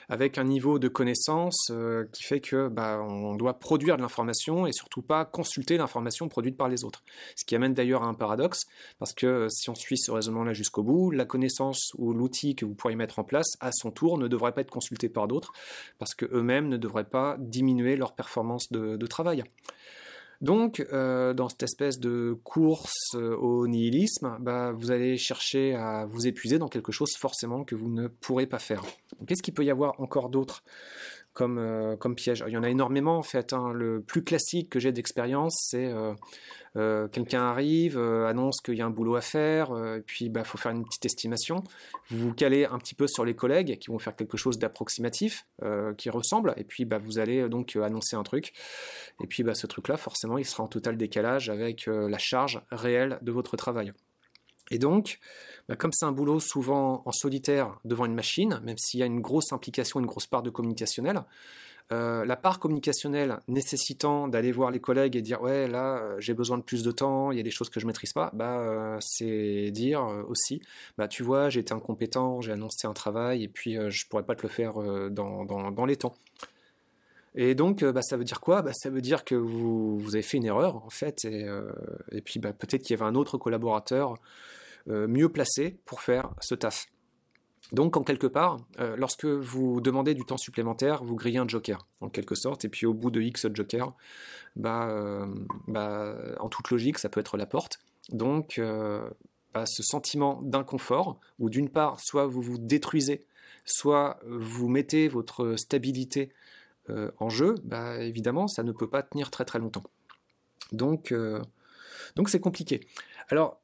avec 0.09 0.37
un 0.37 0.43
niveau 0.43 0.79
de 0.79 0.87
connaissance 0.87 1.67
euh, 1.71 2.05
qui 2.11 2.23
fait 2.23 2.39
que 2.39 2.67
bah, 2.69 2.99
on 3.01 3.35
doit 3.35 3.59
produire 3.59 3.97
de 3.97 4.01
l'information 4.01 4.67
et 4.67 4.71
surtout 4.71 5.01
pas 5.01 5.25
consulter 5.25 5.77
l'information 5.77 6.29
produite 6.29 6.57
par 6.57 6.69
les 6.69 6.83
autres. 6.83 7.03
Ce 7.35 7.45
qui 7.45 7.55
amène 7.55 7.73
d'ailleurs 7.73 8.03
à 8.03 8.07
un 8.07 8.13
paradoxe, 8.13 8.67
parce 8.99 9.13
que 9.13 9.25
euh, 9.25 9.49
si 9.49 9.69
on 9.69 9.75
suit 9.75 9.97
ce 9.97 10.11
raisonnement-là 10.11 10.53
jusqu'au 10.53 10.83
bout, 10.83 11.11
la 11.11 11.25
connaissance 11.25 11.91
ou 11.97 12.13
l'outil 12.13 12.55
que 12.55 12.65
vous 12.65 12.75
pourriez 12.75 12.95
mettre 12.95 13.19
en 13.19 13.23
place, 13.23 13.57
à 13.59 13.71
son 13.71 13.91
tour, 13.91 14.17
ne 14.17 14.27
devrait 14.27 14.53
pas 14.53 14.61
être 14.61 14.71
consulté 14.71 15.09
par 15.09 15.27
d'autres, 15.27 15.51
parce 15.99 16.15
qu'eux-mêmes 16.15 16.69
ne 16.69 16.77
devraient 16.77 17.03
pas 17.03 17.35
diminuer 17.39 17.95
leur 17.95 18.13
performance 18.13 18.71
de 18.71 19.07
travail. 19.07 19.43
Donc, 20.41 20.85
euh, 20.93 21.33
dans 21.33 21.49
cette 21.49 21.63
espèce 21.63 21.99
de 21.99 22.37
course 22.43 23.15
euh, 23.15 23.35
au 23.35 23.67
nihilisme, 23.67 24.37
bah, 24.39 24.71
vous 24.71 24.91
allez 24.91 25.17
chercher 25.17 25.73
à 25.75 26.05
vous 26.05 26.27
épuiser 26.27 26.59
dans 26.59 26.67
quelque 26.67 26.91
chose 26.91 27.11
forcément 27.17 27.63
que 27.63 27.75
vous 27.75 27.89
ne 27.89 28.07
pourrez 28.07 28.45
pas 28.45 28.59
faire. 28.59 28.83
Qu'est-ce 29.25 29.41
qu'il 29.41 29.53
peut 29.53 29.65
y 29.65 29.71
avoir 29.71 29.99
encore 29.99 30.29
d'autre 30.29 30.63
comme, 31.37 31.59
euh, 31.59 31.95
comme 31.95 32.15
piège 32.15 32.43
Il 32.47 32.53
y 32.53 32.57
en 32.57 32.63
a 32.63 32.69
énormément 32.69 33.19
en 33.19 33.23
fait. 33.23 33.53
Hein. 33.53 33.71
Le 33.71 34.01
plus 34.01 34.23
classique 34.23 34.71
que 34.71 34.79
j'ai 34.79 34.91
d'expérience, 34.91 35.55
c'est 35.69 35.93
euh, 36.77 37.07
quelqu'un 37.07 37.41
arrive, 37.41 37.97
euh, 37.97 38.27
annonce 38.27 38.61
qu'il 38.61 38.75
y 38.75 38.81
a 38.81 38.85
un 38.85 38.91
boulot 38.91 39.15
à 39.15 39.21
faire, 39.21 39.71
euh, 39.71 39.99
puis 40.05 40.25
il 40.25 40.29
bah, 40.29 40.43
faut 40.43 40.57
faire 40.57 40.71
une 40.71 40.85
petite 40.85 41.05
estimation. 41.05 41.63
Vous 42.09 42.19
vous 42.19 42.33
calez 42.33 42.65
un 42.65 42.77
petit 42.77 42.93
peu 42.93 43.07
sur 43.07 43.25
les 43.25 43.35
collègues 43.35 43.79
qui 43.79 43.89
vont 43.89 43.97
faire 43.99 44.15
quelque 44.15 44.37
chose 44.37 44.59
d'approximatif, 44.59 45.45
qui 45.97 46.09
ressemble, 46.09 46.53
et 46.57 46.63
puis 46.63 46.85
bah, 46.85 46.97
vous 46.97 47.19
allez 47.19 47.49
donc 47.49 47.75
annoncer 47.75 48.15
un 48.15 48.23
truc. 48.23 48.53
Et 49.23 49.27
puis 49.27 49.43
bah, 49.43 49.55
ce 49.55 49.67
truc-là, 49.67 49.97
forcément, 49.97 50.37
il 50.37 50.45
sera 50.45 50.63
en 50.63 50.67
total 50.67 50.97
décalage 50.97 51.49
avec 51.49 51.87
la 51.87 52.17
charge 52.17 52.61
réelle 52.71 53.17
de 53.21 53.31
votre 53.31 53.57
travail. 53.57 53.93
Et 54.71 54.79
donc, 54.79 55.19
comme 55.77 55.91
c'est 55.93 56.05
un 56.05 56.11
boulot 56.11 56.39
souvent 56.39 57.01
en 57.05 57.11
solitaire 57.11 57.79
devant 57.85 58.05
une 58.05 58.15
machine, 58.15 58.59
même 58.63 58.77
s'il 58.77 58.99
y 58.99 59.03
a 59.03 59.05
une 59.05 59.21
grosse 59.21 59.53
implication, 59.53 59.99
une 59.99 60.05
grosse 60.05 60.27
part 60.27 60.43
de 60.43 60.49
communicationnel, 60.49 61.23
euh, 61.93 62.25
la 62.25 62.35
part 62.35 62.59
communicationnelle 62.59 63.39
nécessitant 63.47 64.27
d'aller 64.27 64.51
voir 64.51 64.71
les 64.71 64.81
collègues 64.81 65.15
et 65.15 65.21
dire 65.21 65.41
ouais 65.41 65.69
là 65.69 65.99
euh, 65.99 66.19
j'ai 66.19 66.33
besoin 66.33 66.57
de 66.57 66.63
plus 66.63 66.83
de 66.83 66.91
temps, 66.91 67.31
il 67.31 67.37
y 67.37 67.39
a 67.39 67.43
des 67.43 67.51
choses 67.51 67.69
que 67.69 67.79
je 67.79 67.87
maîtrise 67.87 68.11
pas, 68.11 68.29
bah 68.33 68.59
euh, 68.59 68.97
c'est 68.99 69.71
dire 69.71 70.01
aussi 70.27 70.61
bah 70.97 71.07
tu 71.07 71.23
vois 71.23 71.49
j'ai 71.49 71.61
été 71.61 71.73
incompétent, 71.73 72.41
j'ai 72.41 72.51
annoncé 72.51 72.87
un 72.87 72.93
travail 72.93 73.43
et 73.43 73.47
puis 73.47 73.77
je 73.89 74.07
pourrais 74.09 74.23
pas 74.23 74.35
te 74.35 74.41
le 74.41 74.49
faire 74.49 74.73
dans, 75.11 75.85
les 75.85 75.95
temps. 75.95 76.13
Et 77.37 77.55
donc, 77.55 77.85
bah, 77.85 78.01
ça 78.01 78.17
veut 78.17 78.25
dire 78.25 78.41
quoi? 78.41 78.61
Bah, 78.61 78.73
Ça 78.73 78.89
veut 78.89 79.01
dire 79.01 79.23
que 79.23 79.35
vous, 79.35 79.97
vous, 79.97 80.15
avez 80.15 80.23
fait 80.23 80.37
une 80.37 80.45
erreur, 80.45 80.83
en 80.83 80.89
fait, 80.89 81.23
et, 81.23 81.47
et 82.11 82.21
puis 82.21 82.39
bah, 82.39 82.51
peut-être 82.51 82.81
qu'il 82.81 82.97
y 82.97 82.99
avait 82.99 83.09
un 83.09 83.15
autre 83.15 83.37
collaborateur 83.37 84.15
mieux 84.87 85.29
placé 85.29 85.79
pour 85.85 86.01
faire 86.01 86.33
ce 86.41 86.55
taf. 86.55 86.87
Donc, 87.73 87.97
en 87.97 88.03
quelque 88.03 88.27
part, 88.27 88.59
euh, 88.79 88.95
lorsque 88.95 89.25
vous 89.25 89.81
demandez 89.81 90.13
du 90.13 90.23
temps 90.23 90.37
supplémentaire, 90.37 91.03
vous 91.03 91.15
grillez 91.15 91.37
un 91.37 91.47
joker, 91.47 91.85
en 91.99 92.09
quelque 92.09 92.35
sorte, 92.35 92.63
et 92.63 92.69
puis 92.69 92.85
au 92.85 92.93
bout 92.93 93.11
de 93.11 93.21
X 93.21 93.47
joker, 93.53 93.93
bah, 94.55 94.87
euh, 94.89 95.25
bah, 95.67 96.15
en 96.39 96.47
toute 96.47 96.69
logique, 96.69 96.97
ça 96.97 97.09
peut 97.09 97.19
être 97.19 97.35
la 97.35 97.45
porte. 97.45 97.79
Donc, 98.09 98.57
euh, 98.57 99.07
ce 99.65 99.83
sentiment 99.83 100.41
d'inconfort, 100.43 101.19
où 101.39 101.49
d'une 101.49 101.69
part, 101.69 101.99
soit 101.99 102.25
vous 102.25 102.41
vous 102.41 102.57
détruisez, 102.57 103.25
soit 103.65 104.19
vous 104.25 104.69
mettez 104.69 105.09
votre 105.09 105.55
stabilité 105.57 106.31
en 107.19 107.29
jeu, 107.29 107.55
bah, 107.63 107.99
évidemment, 107.99 108.47
ça 108.47 108.63
ne 108.63 108.71
peut 108.71 108.89
pas 108.89 109.03
tenir 109.03 109.31
très 109.31 109.45
très 109.45 109.59
longtemps. 109.59 109.83
Donc, 110.71 111.13
donc 112.15 112.29
c'est 112.29 112.39
compliqué. 112.39 112.81
Alors, 113.29 113.61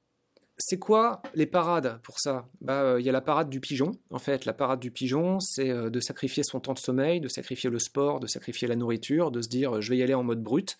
c'est 0.57 0.77
quoi 0.77 1.21
les 1.33 1.45
parades 1.45 1.99
pour 2.03 2.19
ça? 2.19 2.47
Bah, 2.61 2.81
euh, 2.81 2.99
il 2.99 3.05
y 3.05 3.09
a 3.09 3.11
la 3.11 3.21
parade 3.21 3.49
du 3.49 3.59
pigeon. 3.59 3.91
En 4.11 4.19
fait, 4.19 4.45
la 4.45 4.53
parade 4.53 4.79
du 4.79 4.91
pigeon, 4.91 5.39
c'est 5.39 5.69
euh, 5.69 5.89
de 5.89 5.99
sacrifier 5.99 6.43
son 6.43 6.59
temps 6.59 6.73
de 6.73 6.79
sommeil, 6.79 7.19
de 7.19 7.27
sacrifier 7.27 7.69
le 7.69 7.79
sport, 7.79 8.19
de 8.19 8.27
sacrifier 8.27 8.67
la 8.67 8.75
nourriture, 8.75 9.31
de 9.31 9.41
se 9.41 9.49
dire 9.49 9.81
je 9.81 9.89
vais 9.89 9.97
y 9.97 10.03
aller 10.03 10.13
en 10.13 10.23
mode 10.23 10.43
brut. 10.43 10.77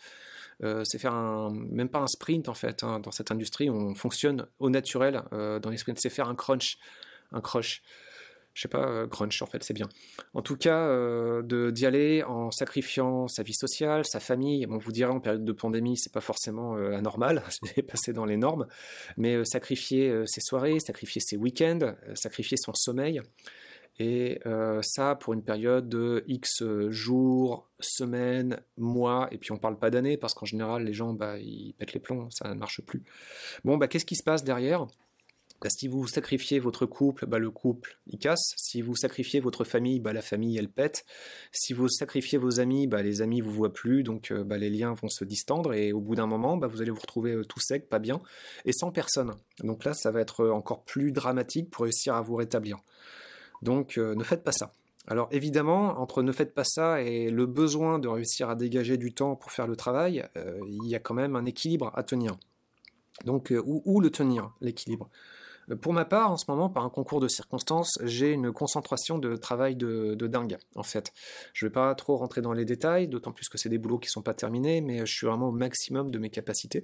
Euh, 0.63 0.83
c'est 0.85 1.00
faire 1.00 1.50
même 1.51 1.89
pas 1.89 2.00
un 2.00 2.07
sprint 2.07 2.47
en 2.50 2.53
fait. 2.53 2.83
Hein. 2.83 3.00
Dans 3.00 3.12
cette 3.12 3.31
industrie, 3.31 3.69
on 3.69 3.95
fonctionne 3.95 4.45
au 4.59 4.69
naturel. 4.69 5.23
dans 5.31 5.69
les 5.69 5.77
sprints, 5.77 6.00
c'est 6.00 6.12
faire 6.12 6.29
un 6.29 6.35
crunch, 6.35 6.77
un 7.31 7.41
crush 7.41 7.81
je 8.53 8.62
sais 8.62 8.67
pas, 8.67 8.88
euh, 8.88 9.07
crunch 9.07 9.41
en 9.41 9.48
fait, 9.48 9.63
c'est 9.63 9.74
bien. 9.74 9.89
En 10.33 10.41
tout 10.41 10.55
cas, 10.55 10.88
euh, 10.88 11.72
d'y 11.72 11.86
aller 11.86 12.24
en 12.24 12.51
sacrifiant 12.51 13.27
sa 13.27 13.41
vie 13.41 13.53
sociale, 13.53 14.05
sa 14.05 14.19
famille. 14.19 14.65
Bon, 14.67 14.77
vous 14.77 14.91
direz 14.91 15.12
en 15.12 15.19
période 15.19 15.43
de 15.43 15.51
pandémie, 15.51 15.98
c'est 15.98 16.13
pas 16.13 16.22
forcément 16.22 16.77
euh, 16.77 16.95
anormal, 16.95 17.43
c'est 17.63 17.81
passé 17.81 18.13
dans 18.13 18.25
les 18.25 18.38
normes, 18.38 18.67
mais 19.17 19.43
sacrifier 19.45 20.24
ses 20.27 20.41
soirées, 20.41 20.79
sacrifier 20.79 21.22
ses 21.22 21.38
week-ends, 21.38 21.95
sacrifier 22.13 22.57
son 22.57 22.74
sommeil. 22.74 23.22
Et 24.00 24.39
ça, 24.81 25.15
pour 25.15 25.33
une 25.33 25.43
période 25.43 25.88
de 25.88 26.24
X 26.27 26.63
jours, 26.89 27.69
semaines, 27.79 28.60
mois, 28.75 29.27
et 29.31 29.38
puis 29.38 29.51
on 29.51 29.57
parle 29.57 29.77
pas 29.77 29.91
d'années, 29.91 30.17
parce 30.17 30.33
qu'en 30.33 30.48
général, 30.48 30.83
les 30.83 30.93
gens, 30.93 31.13
bah, 31.13 31.38
ils 31.38 31.75
pètent 31.77 31.93
les 31.93 32.00
plombs, 32.00 32.27
ça 32.31 32.50
ne 32.50 32.55
marche 32.55 32.81
plus. 32.81 33.03
Bon, 33.63 33.77
bah, 33.77 33.88
qu'est-ce 33.88 34.05
qui 34.05 34.15
se 34.15 34.24
passe 34.24 34.43
derrière? 34.43 34.88
Si 35.70 35.88
vous 35.88 36.08
sacrifiez 36.08 36.60
votre 36.60 36.86
couple, 36.86 37.25
bah, 37.25 37.39
le 37.39 37.50
couple 37.51 38.00
il 38.08 38.20
casse. 38.20 38.53
Si 38.58 38.82
vous 38.82 38.96
sacrifiez 38.96 39.39
votre 39.39 39.63
famille, 39.63 40.00
bah, 40.00 40.13
la 40.13 40.22
famille 40.22 40.58
elle 40.58 40.70
pète. 40.70 41.05
Si 41.51 41.74
vous 41.74 41.88
sacrifiez 41.89 42.38
vos 42.38 42.60
amis, 42.60 42.88
bah, 42.88 43.01
les 43.01 43.22
amis 43.22 43.41
vous 43.41 43.51
voient 43.51 43.74
plus, 43.74 44.03
donc 44.03 44.32
euh, 44.32 44.43
bah, 44.43 44.58
les 44.58 44.70
liens 44.70 44.93
vont 44.93 45.10
se 45.10 45.24
distendre 45.24 45.74
et 45.74 45.93
au 45.93 46.01
bout 46.01 46.15
d'un 46.15 46.27
moment, 46.27 46.58
bah, 46.58 46.67
vous 46.67 46.82
allez 46.82 46.91
vous 46.91 47.00
retrouver 47.00 47.34
euh, 47.34 47.46
tout 47.46 47.60
sec, 47.60 47.89
pas 47.89 48.00
bien, 48.00 48.22
et 48.65 48.74
sans 48.74 48.91
personne. 48.91 49.32
Donc 49.63 49.86
là, 49.86 49.93
ça 49.93 50.12
va 50.12 50.22
être 50.22 50.41
euh, 50.41 50.51
encore 50.51 50.84
plus 50.84 51.12
dramatique 51.12 51.70
pour 51.70 51.84
réussir 51.84 52.15
à 52.15 52.22
vous 52.22 52.36
rétablir. 52.36 52.77
Donc 53.62 53.96
ne 53.98 54.24
faites 54.25 54.43
pas 54.43 54.51
ça. 54.51 54.74
Alors 55.08 55.29
évidemment, 55.32 56.01
entre 56.01 56.22
ne 56.22 56.34
faites 56.34 56.53
pas 56.53 56.65
ça 56.65 57.01
et 57.01 57.29
le 57.29 57.46
besoin 57.46 57.98
de 57.98 58.10
réussir 58.10 58.50
à 58.50 58.55
dégager 58.55 58.98
du 58.98 59.13
temps 59.13 59.38
pour 59.38 59.51
faire 59.51 59.67
le 59.67 59.77
travail, 59.77 60.27
il 60.67 60.86
y 60.86 60.96
a 60.96 61.00
quand 61.00 61.13
même 61.13 61.38
un 61.38 61.46
équilibre 61.46 61.89
à 61.96 62.03
tenir. 62.03 62.36
Donc 63.24 63.53
où 63.63 64.01
le 64.01 64.10
tenir, 64.10 64.51
l'équilibre? 64.60 65.10
Pour 65.82 65.93
ma 65.93 66.05
part, 66.05 66.32
en 66.32 66.38
ce 66.38 66.46
moment, 66.48 66.70
par 66.70 66.84
un 66.84 66.89
concours 66.89 67.20
de 67.20 67.27
circonstances, 67.27 67.98
j'ai 68.03 68.32
une 68.32 68.51
concentration 68.51 69.17
de 69.17 69.36
travail 69.36 69.75
de, 69.75 70.15
dingue, 70.27 70.58
en 70.75 70.84
fait. 70.84 71.12
Je 71.53 71.65
ne 71.65 71.70
vais 71.70 71.74
pas 71.74 71.93
trop 71.96 72.17
rentrer 72.17 72.41
dans 72.41 72.53
les 72.53 72.65
détails, 72.65 73.08
d'autant 73.08 73.32
plus 73.32 73.50
que 73.50 73.58
c'est 73.58 73.70
des 73.70 73.77
boulots 73.77 74.00
qui 74.00 74.08
ne 74.08 74.12
sont 74.12 74.22
pas 74.22 74.34
terminés, 74.34 74.82
mais 74.82 75.05
je 75.05 75.13
suis 75.13 75.27
vraiment 75.27 75.50
au 75.50 75.51
maximum 75.51 76.12
de 76.12 76.20
mes 76.20 76.29
capacités, 76.29 76.84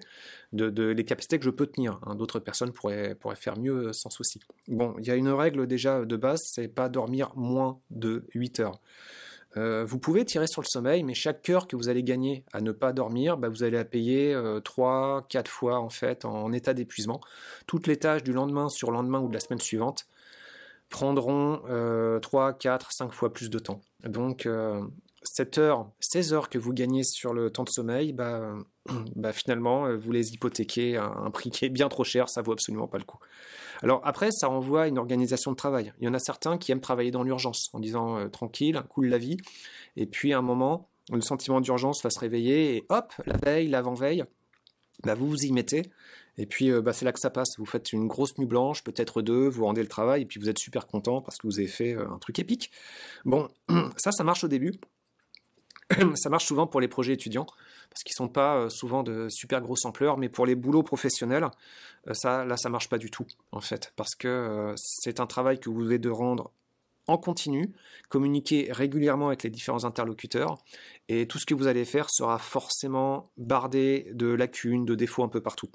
de, 0.54 0.84
les 0.84 1.06
capacités 1.06 1.40
que 1.40 1.46
je 1.46 1.50
peux 1.50 1.68
tenir. 1.68 2.00
Hein. 2.06 2.16
D'autres 2.16 2.40
personnes 2.40 2.72
pourraient, 2.72 3.16
pourraient 3.16 3.36
faire 3.36 3.58
mieux 3.58 3.94
sans 3.94 4.10
souci. 4.10 4.40
Bon, 4.68 4.96
il 5.00 5.06
y 5.06 5.12
a 5.12 5.16
une 5.16 5.30
règle 5.30 5.68
déjà 5.68 6.06
de 6.06 6.16
base, 6.18 6.42
c'est 6.44 6.68
pas 6.68 6.90
dormir 6.90 7.32
moins 7.36 7.80
de 7.90 8.26
8 8.34 8.60
heures. 8.60 8.80
Euh, 9.58 9.84
vous 9.84 9.98
pouvez 10.00 10.26
tirer 10.26 10.48
sur 10.48 10.62
le 10.62 10.68
sommeil, 10.68 11.04
mais 11.04 11.14
chaque 11.14 11.50
heure 11.50 11.68
que 11.68 11.76
vous 11.76 11.90
allez 11.90 12.04
gagner 12.04 12.44
à 12.54 12.62
ne 12.62 12.72
pas 12.72 12.94
dormir, 12.94 13.38
bah, 13.38 13.50
vous 13.50 13.64
allez 13.64 13.78
la 13.78 13.86
payer 13.86 14.34
euh, 14.34 14.60
3, 14.60 15.26
4 15.28 15.50
fois 15.50 15.80
en 15.80 15.90
fait 15.90 16.26
en 16.26 16.52
état 16.52 16.74
d'épuisement. 16.74 17.20
Toutes 17.66 17.88
les 17.88 17.98
tâches 17.98 18.24
du 18.24 18.34
lendemain 18.34 18.70
sur 18.70 18.92
le 18.92 18.98
lendemain 18.98 19.20
ou 19.20 19.28
de 19.28 19.34
la 19.34 19.40
semaine 19.40 19.62
suivante 19.62 20.08
prendront 20.90 21.62
3, 22.22 22.54
4, 22.54 22.92
5 22.92 23.14
fois 23.14 23.32
plus 23.32 23.52
de 23.52 23.60
temps. 23.60 23.82
Donc 24.04 24.48
cette 25.24 25.58
heure, 25.58 25.92
16 26.00 26.34
heures 26.34 26.50
que 26.50 26.58
vous 26.58 26.74
gagnez 26.74 27.04
sur 27.04 27.34
le 27.34 27.50
temps 27.50 27.64
de 27.64 27.70
sommeil, 27.70 28.14
bah, 28.14 28.56
bah 29.16 29.34
finalement, 29.34 29.96
vous 29.96 30.12
les 30.12 30.34
hypothéquez 30.34 30.98
à 30.98 31.06
un 31.06 31.32
prix 31.32 31.50
qui 31.52 31.66
est 31.66 31.70
bien 31.70 31.90
trop 31.90 32.04
cher, 32.04 32.30
ça 32.30 32.42
vaut 32.42 32.54
absolument 32.54 32.88
pas 32.88 32.98
le 32.98 33.04
coup. 33.04 33.20
Alors 33.82 34.02
après, 34.04 34.32
ça 34.32 34.48
renvoie 34.48 34.84
à 34.84 34.88
une 34.88 34.98
organisation 34.98 35.52
de 35.52 35.56
travail. 35.56 35.94
Il 36.00 36.06
y 36.06 36.08
en 36.08 36.14
a 36.14 36.20
certains 36.20 36.58
qui 36.58 36.72
aiment 36.72 36.82
travailler 36.82 37.12
dans 37.12 37.24
l'urgence, 37.24 37.70
en 37.74 37.80
disant 37.80 38.18
euh, 38.18 38.28
tranquille, 38.28 38.82
cool 38.90 39.08
la 39.08 39.18
vie, 39.18 39.38
et 39.96 40.06
puis 40.06 40.34
à 40.34 40.40
un 40.40 40.42
moment, 40.42 40.90
le 41.12 41.22
sentiment 41.22 41.62
d'urgence 41.62 42.04
va 42.04 42.10
se 42.10 42.20
réveiller, 42.20 42.76
et 42.76 42.86
hop, 42.90 43.14
la 43.26 43.38
veille, 43.38 43.68
l'avant-veille, 43.68 44.26
bah, 45.04 45.16
vous 45.16 45.30
vous 45.30 45.46
y 45.46 45.52
mettez, 45.52 45.84
et 46.38 46.46
puis 46.46 46.72
euh, 46.72 46.82
bah, 46.82 46.94
c'est 46.94 47.06
là 47.06 47.14
que 47.14 47.20
ça 47.20 47.30
passe. 47.30 47.58
Vous 47.58 47.66
faites 47.66 47.94
une 47.94 48.08
grosse 48.08 48.38
nuit 48.38 48.46
blanche, 48.46 48.84
peut-être 48.84 49.22
deux, 49.22 49.48
vous 49.48 49.66
rendez 49.66 49.82
le 49.82 49.88
travail, 49.88 50.24
et 50.24 50.26
puis 50.26 50.40
vous 50.40 50.50
êtes 50.50 50.60
super 50.60 50.88
content 50.88 51.22
parce 51.22 51.38
que 51.38 51.48
vous 51.48 51.60
avez 51.60 51.68
fait 51.68 51.94
euh, 51.94 52.10
un 52.10 52.18
truc 52.18 52.40
épique. 52.40 52.72
Bon, 53.26 53.48
ça, 53.98 54.12
ça 54.12 54.24
marche 54.24 54.44
au 54.44 54.48
début. 54.50 54.74
ça 56.16 56.30
marche 56.30 56.46
souvent 56.46 56.68
pour 56.68 56.82
les 56.82 56.88
projets 56.88 57.14
étudiants 57.14 57.48
parce 57.90 58.04
qu'ils 58.04 58.16
sont 58.16 58.28
pas 58.28 58.58
euh, 58.58 58.70
souvent 58.70 59.04
de 59.04 59.28
super 59.30 59.62
grosse 59.62 59.86
ampleur, 59.86 60.18
mais 60.18 60.30
pour 60.30 60.46
les 60.46 60.56
boulots 60.56 60.84
professionnels, 60.84 61.48
euh, 62.08 62.14
ça, 62.14 62.46
là, 62.46 62.58
ça 62.58 62.70
marche 62.70 62.90
pas 62.90 62.98
du 62.98 63.10
tout, 63.10 63.26
en 63.52 63.62
fait, 63.62 63.94
parce 63.96 64.16
que 64.16 64.28
euh, 64.28 64.74
c'est 64.76 65.20
un 65.20 65.26
travail 65.26 65.60
que 65.60 65.70
vous 65.70 65.84
devez 65.84 66.00
de 66.00 66.10
rendre 66.10 66.52
en 67.08 67.18
continu, 67.18 67.74
communiquer 68.10 68.68
régulièrement 68.72 69.28
avec 69.28 69.42
les 69.42 69.50
différents 69.50 69.84
interlocuteurs, 69.84 70.60
et 71.08 71.28
tout 71.28 71.40
ce 71.40 71.46
que 71.48 71.56
vous 71.56 71.66
allez 71.66 71.86
faire 71.86 72.08
sera 72.12 72.38
forcément 72.38 73.32
bardé 73.38 74.12
de 74.14 74.28
lacunes, 74.28 74.86
de 74.86 74.94
défauts 74.94 75.24
un 75.24 75.28
peu 75.30 75.42
partout. 75.42 75.70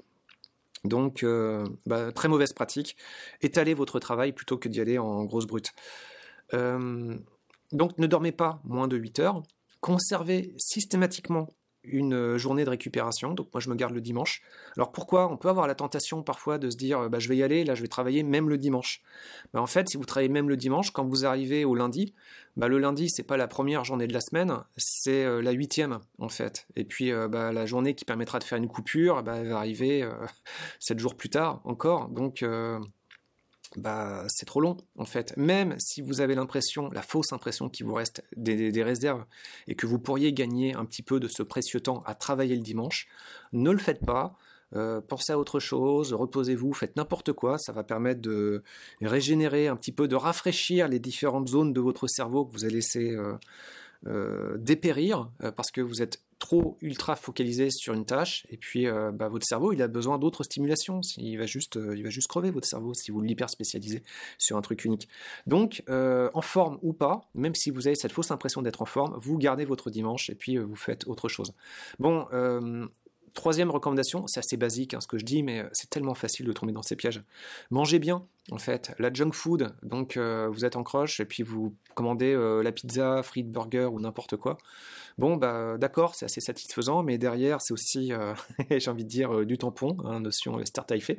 Donc, 0.85 1.25
bah, 1.85 2.13
très 2.13 2.29
mauvaise 2.29 2.53
pratique. 2.53 2.95
Étalez 3.41 3.73
votre 3.73 3.99
travail 3.99 4.31
plutôt 4.31 4.57
que 4.57 4.69
d'y 4.69 4.79
aller 4.79 4.97
en 4.97 5.25
grosse 5.25 5.45
brute. 5.47 5.73
donc, 6.53 7.97
ne 7.97 8.07
dormez 8.07 8.31
pas 8.31 8.61
moins 8.63 8.87
de 8.87 8.95
8 8.95 9.19
heures. 9.19 9.43
Conservez 9.85 10.51
systématiquement 10.57 11.53
une 11.83 12.15
euh, 12.15 12.37
journée 12.39 12.65
de 12.65 12.71
récupération. 12.71 13.35
Donc 13.35 13.49
moi 13.53 13.61
je 13.61 13.69
me 13.69 13.75
garde 13.75 13.93
le 13.93 14.01
dimanche. 14.01 14.41
Alors 14.77 14.91
pourquoi 14.91 15.31
On 15.31 15.37
peut 15.37 15.47
avoir 15.47 15.67
la 15.67 15.75
tentation 15.75 16.23
parfois 16.23 16.57
de 16.57 16.71
se 16.71 16.75
dire 16.75 17.01
euh, 17.01 17.07
bah, 17.07 17.19
je 17.19 17.29
vais 17.29 17.37
y 17.37 17.43
aller, 17.43 17.63
là 17.63 17.75
je 17.75 17.83
vais 17.83 17.87
travailler 17.87 18.23
même 18.23 18.49
le 18.49 18.57
dimanche? 18.57 19.03
Bah, 19.53 19.61
en 19.61 19.67
fait 19.67 19.87
si 19.87 19.97
vous 19.97 20.05
travaillez 20.05 20.29
même 20.29 20.49
le 20.49 20.57
dimanche, 20.57 20.89
quand 20.89 21.05
vous 21.05 21.27
arrivez 21.27 21.65
au 21.65 21.75
lundi, 21.75 22.15
bah, 22.57 22.67
le 22.67 22.79
lundi 22.79 23.11
c'est 23.11 23.21
pas 23.21 23.37
la 23.37 23.47
première 23.47 23.85
journée 23.85 24.07
de 24.07 24.13
la 24.13 24.21
semaine, 24.21 24.57
c'est 24.75 25.23
euh, 25.23 25.39
la 25.43 25.51
huitième 25.51 25.99
en 26.17 26.29
fait. 26.29 26.65
Et 26.75 26.83
puis 26.83 27.11
bah, 27.11 27.53
la 27.53 27.67
journée 27.67 27.93
qui 27.93 28.05
permettra 28.05 28.39
de 28.39 28.43
faire 28.43 28.57
une 28.57 28.67
coupure, 28.67 29.21
bah, 29.21 29.35
elle 29.35 29.49
va 29.49 29.57
arriver 29.57 30.09
sept 30.79 30.97
jours 30.97 31.13
plus 31.13 31.29
tard 31.29 31.61
encore. 31.63 32.09
Donc 32.09 32.43
bah, 33.77 34.25
c'est 34.27 34.45
trop 34.45 34.61
long 34.61 34.77
en 34.97 35.05
fait. 35.05 35.35
Même 35.37 35.75
si 35.79 36.01
vous 36.01 36.21
avez 36.21 36.35
l'impression, 36.35 36.89
la 36.91 37.01
fausse 37.01 37.33
impression 37.33 37.69
qu'il 37.69 37.85
vous 37.85 37.93
reste 37.93 38.23
des, 38.35 38.83
réserves 38.83 39.25
et 39.67 39.75
que 39.75 39.85
vous 39.85 39.99
pourriez 39.99 40.33
gagner 40.33 40.73
un 40.73 40.85
petit 40.85 41.01
peu 41.01 41.19
de 41.19 41.27
ce 41.27 41.43
précieux 41.43 41.79
temps 41.79 42.03
à 42.05 42.15
travailler 42.15 42.55
le 42.55 42.61
dimanche, 42.61 43.07
ne 43.53 43.71
le 43.71 43.77
faites 43.77 44.05
pas. 44.05 44.37
Euh, 44.75 44.99
pensez 44.99 45.31
à 45.31 45.39
autre 45.39 45.59
chose, 45.59 46.13
reposez-vous, 46.13 46.73
faites 46.73 46.95
n'importe 46.95 47.31
quoi, 47.33 47.57
ça 47.57 47.71
va 47.71 47.83
permettre 47.83 48.21
de 48.21 48.63
régénérer 49.01 49.67
un 49.67 49.75
petit 49.75 49.91
peu, 49.91 50.07
de 50.07 50.15
rafraîchir 50.15 50.87
les 50.87 50.99
différentes 50.99 51.47
zones 51.47 51.71
de 51.71 51.79
votre 51.79 52.07
cerveau 52.07 52.45
que 52.45 52.53
vous 52.53 52.65
avez 52.65 52.73
laissé 52.73 53.11
euh, 53.11 53.35
euh, 54.07 54.57
dépérir 54.57 55.29
parce 55.55 55.71
que 55.71 55.81
vous 55.81 56.01
êtes 56.01 56.24
trop 56.39 56.77
ultra 56.81 57.15
focalisé 57.15 57.69
sur 57.69 57.93
une 57.93 58.05
tâche 58.05 58.45
et 58.49 58.57
puis 58.57 58.87
euh, 58.87 59.11
bah, 59.11 59.29
votre 59.29 59.45
cerveau 59.45 59.71
il 59.71 59.81
a 59.81 59.87
besoin 59.87 60.17
d'autres 60.17 60.43
stimulations. 60.43 61.01
Il 61.17 61.37
va 61.37 61.45
juste 61.45 61.77
euh, 61.77 61.95
juste 62.09 62.27
crever 62.27 62.51
votre 62.51 62.67
cerveau 62.67 62.93
si 62.93 63.11
vous 63.11 63.21
l'hyper 63.21 63.49
spécialisez 63.49 64.03
sur 64.37 64.57
un 64.57 64.61
truc 64.61 64.85
unique. 64.85 65.07
Donc 65.47 65.83
euh, 65.89 66.29
en 66.33 66.41
forme 66.41 66.77
ou 66.81 66.93
pas 66.93 67.29
même 67.33 67.55
si 67.55 67.71
vous 67.71 67.87
avez 67.87 67.95
cette 67.95 68.11
fausse 68.11 68.31
impression 68.31 68.61
d'être 68.61 68.81
en 68.81 68.85
forme 68.85 69.17
vous 69.17 69.37
gardez 69.37 69.65
votre 69.65 69.89
dimanche 69.89 70.29
et 70.29 70.35
puis 70.35 70.57
vous 70.57 70.75
faites 70.75 71.07
autre 71.07 71.29
chose. 71.29 71.53
Bon 71.99 72.27
Troisième 73.35 73.69
recommandation, 73.69 74.25
c'est 74.25 74.39
assez 74.39 74.57
basique 74.57 74.95
hein, 74.95 75.01
ce 75.01 75.07
que 75.07 75.19
je 75.19 75.25
dis, 75.25 75.43
mais 75.43 75.63
c'est 75.71 75.89
tellement 75.89 76.15
facile 76.15 76.47
de 76.47 76.53
tomber 76.53 76.71
dans 76.71 76.81
ces 76.81 76.95
pièges. 76.95 77.21
Mangez 77.69 77.99
bien, 77.99 78.25
en 78.51 78.57
fait. 78.57 78.93
La 78.97 79.13
junk 79.13 79.31
food, 79.33 79.75
donc 79.83 80.17
vous 80.17 80.65
êtes 80.65 80.75
en 80.75 80.83
croche 80.83 81.19
et 81.19 81.25
puis 81.25 81.43
vous 81.43 81.75
commandez 81.93 82.35
la 82.63 82.71
pizza, 82.71 83.21
frites, 83.21 83.51
burger 83.51 83.89
ou 83.91 83.99
n'importe 83.99 84.37
quoi. 84.37 84.57
Bon, 85.17 85.37
bah, 85.37 85.77
d'accord, 85.77 86.13
c'est 86.13 86.25
assez 86.25 86.41
satisfaisant, 86.41 87.01
mais 87.01 87.17
derrière, 87.17 87.61
c'est 87.61 87.73
aussi, 87.73 88.11
euh, 88.11 88.33
j'ai 88.69 88.91
envie 88.91 89.05
de 89.05 89.09
dire, 89.09 89.33
euh, 89.33 89.45
du 89.45 89.57
tampon, 89.57 89.95
hein, 90.03 90.19
notion 90.19 90.59
euh, 90.59 90.65
start 90.65 90.91
fait. 90.99 91.17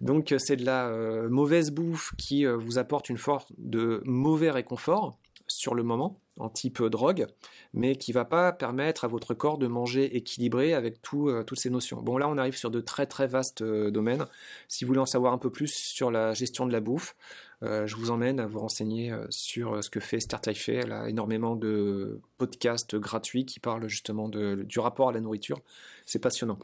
Donc, 0.00 0.34
c'est 0.38 0.56
de 0.56 0.64
la 0.64 0.90
mauvaise 1.28 1.70
bouffe 1.70 2.12
qui 2.16 2.44
vous 2.44 2.78
apporte 2.78 3.08
une 3.08 3.18
forme 3.18 3.44
de 3.58 4.02
mauvais 4.04 4.50
réconfort 4.50 5.18
sur 5.52 5.74
le 5.74 5.82
moment, 5.82 6.20
en 6.38 6.48
type 6.48 6.82
drogue, 6.82 7.26
mais 7.74 7.96
qui 7.96 8.12
va 8.12 8.24
pas 8.24 8.52
permettre 8.52 9.04
à 9.04 9.08
votre 9.08 9.34
corps 9.34 9.58
de 9.58 9.66
manger 9.66 10.16
équilibré 10.16 10.74
avec 10.74 11.02
toutes 11.02 11.58
ces 11.58 11.70
notions. 11.70 12.02
Bon, 12.02 12.16
là, 12.16 12.28
on 12.28 12.38
arrive 12.38 12.56
sur 12.56 12.70
de 12.70 12.80
très 12.80 13.06
très 13.06 13.26
vastes 13.26 13.62
domaines. 13.62 14.24
Si 14.68 14.84
vous 14.84 14.88
voulez 14.88 15.00
en 15.00 15.06
savoir 15.06 15.32
un 15.32 15.38
peu 15.38 15.50
plus 15.50 15.72
sur 15.72 16.10
la 16.10 16.34
gestion 16.34 16.66
de 16.66 16.72
la 16.72 16.80
bouffe, 16.80 17.14
euh, 17.62 17.86
je 17.86 17.96
vous 17.96 18.10
emmène 18.10 18.40
à 18.40 18.46
vous 18.46 18.58
renseigner 18.58 19.12
euh, 19.12 19.24
sur 19.30 19.74
euh, 19.74 19.82
ce 19.82 19.90
que 19.90 20.00
fait 20.00 20.18
Startyfe. 20.18 20.68
Elle 20.68 20.92
a 20.92 21.08
énormément 21.08 21.54
de 21.54 22.20
podcasts 22.38 22.96
gratuits 22.96 23.46
qui 23.46 23.60
parlent 23.60 23.86
justement 23.86 24.28
du 24.28 24.80
rapport 24.80 25.10
à 25.10 25.12
la 25.12 25.20
nourriture. 25.20 25.60
C'est 26.04 26.18
passionnant. 26.18 26.58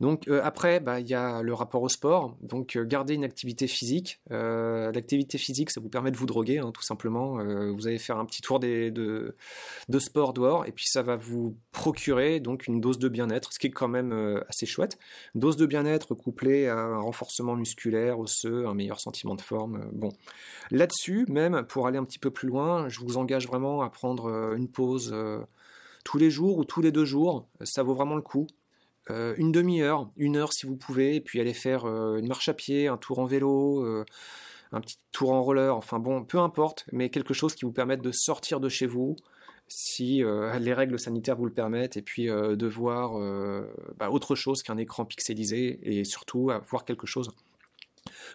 Donc 0.00 0.28
euh, 0.28 0.40
après, 0.44 0.80
bah, 0.80 1.00
il 1.00 1.08
y 1.08 1.14
a 1.14 1.42
le 1.42 1.54
rapport 1.54 1.82
au 1.82 1.88
sport. 1.88 2.36
Donc 2.42 2.76
euh, 2.76 2.84
garder 2.84 3.14
une 3.14 3.24
activité 3.24 3.66
physique. 3.66 4.20
Euh, 4.30 4.92
l'activité 4.92 5.38
physique, 5.38 5.70
ça 5.70 5.80
vous 5.80 5.88
permet 5.88 6.10
de 6.10 6.16
vous 6.16 6.26
droguer, 6.26 6.58
hein, 6.58 6.70
tout 6.72 6.82
simplement. 6.82 7.38
vous 7.72 7.86
allez 7.86 7.98
faire 7.98 8.18
un 8.18 8.24
petit 8.24 8.42
tour 8.42 8.60
de, 8.60 9.34
sport 9.98 10.32
dehors, 10.32 10.66
et 10.66 10.72
puis 10.72 10.86
ça 10.88 11.02
va 11.02 11.16
vous 11.16 11.56
procurer 11.72 12.40
donc 12.40 12.66
une 12.66 12.80
dose 12.80 12.98
de 12.98 13.08
bien-être, 13.08 13.52
ce 13.52 13.58
qui 13.58 13.66
est 13.68 13.70
quand 13.70 13.88
même 13.88 14.12
assez 14.48 14.66
chouette. 14.66 14.98
Dose 15.34 15.56
de 15.56 15.66
bien-être 15.66 16.14
couplée 16.14 16.68
à 16.68 16.78
un 16.78 17.00
renforcement 17.00 17.56
musculaire, 17.56 18.18
osseux, 18.18 18.66
un 18.66 18.74
meilleur 18.74 19.00
sentiment 19.00 19.34
de 19.34 19.40
forme. 19.40 19.88
bon, 19.92 20.10
là-dessus, 20.70 21.26
même 21.28 21.64
pour 21.64 21.86
aller 21.86 21.98
un 21.98 22.04
petit 22.04 22.18
peu 22.18 22.30
plus 22.30 22.48
loin, 22.48 22.88
je 22.88 23.00
vous 23.00 23.16
engage 23.16 23.46
vraiment 23.46 23.82
à 23.82 23.90
prendre 23.90 24.54
une 24.54 24.68
pause 24.68 25.14
tous 26.04 26.18
les 26.18 26.30
jours 26.30 26.58
ou 26.58 26.64
tous 26.64 26.80
les 26.80 26.92
deux 26.92 27.04
jours. 27.04 27.48
Ça 27.64 27.82
vaut 27.82 27.94
vraiment 27.94 28.16
le 28.16 28.22
coup. 28.22 28.46
Euh, 29.10 29.34
une 29.38 29.52
demi-heure, 29.52 30.10
une 30.16 30.36
heure 30.36 30.52
si 30.52 30.66
vous 30.66 30.76
pouvez, 30.76 31.16
et 31.16 31.20
puis 31.20 31.40
aller 31.40 31.54
faire 31.54 31.86
euh, 31.86 32.18
une 32.18 32.28
marche 32.28 32.48
à 32.48 32.54
pied, 32.54 32.88
un 32.88 32.96
tour 32.96 33.18
en 33.18 33.24
vélo, 33.24 33.84
euh, 33.84 34.04
un 34.72 34.80
petit 34.80 34.98
tour 35.12 35.32
en 35.32 35.42
roller, 35.42 35.74
enfin 35.74 35.98
bon, 35.98 36.24
peu 36.24 36.38
importe, 36.38 36.84
mais 36.92 37.08
quelque 37.08 37.34
chose 37.34 37.54
qui 37.54 37.64
vous 37.64 37.72
permette 37.72 38.02
de 38.02 38.12
sortir 38.12 38.60
de 38.60 38.68
chez 38.68 38.86
vous, 38.86 39.16
si 39.66 40.22
les 40.60 40.72
règles 40.72 40.98
sanitaires 40.98 41.36
vous 41.36 41.44
le 41.44 41.52
permettent, 41.52 41.98
et 41.98 42.02
puis 42.02 42.26
de 42.26 42.66
voir 42.66 43.18
bah, 43.98 44.10
autre 44.10 44.34
chose 44.34 44.62
qu'un 44.62 44.78
écran 44.78 45.04
pixelisé, 45.04 45.78
et 45.82 46.04
surtout 46.04 46.50
voir 46.70 46.86
quelque 46.86 47.06
chose 47.06 47.30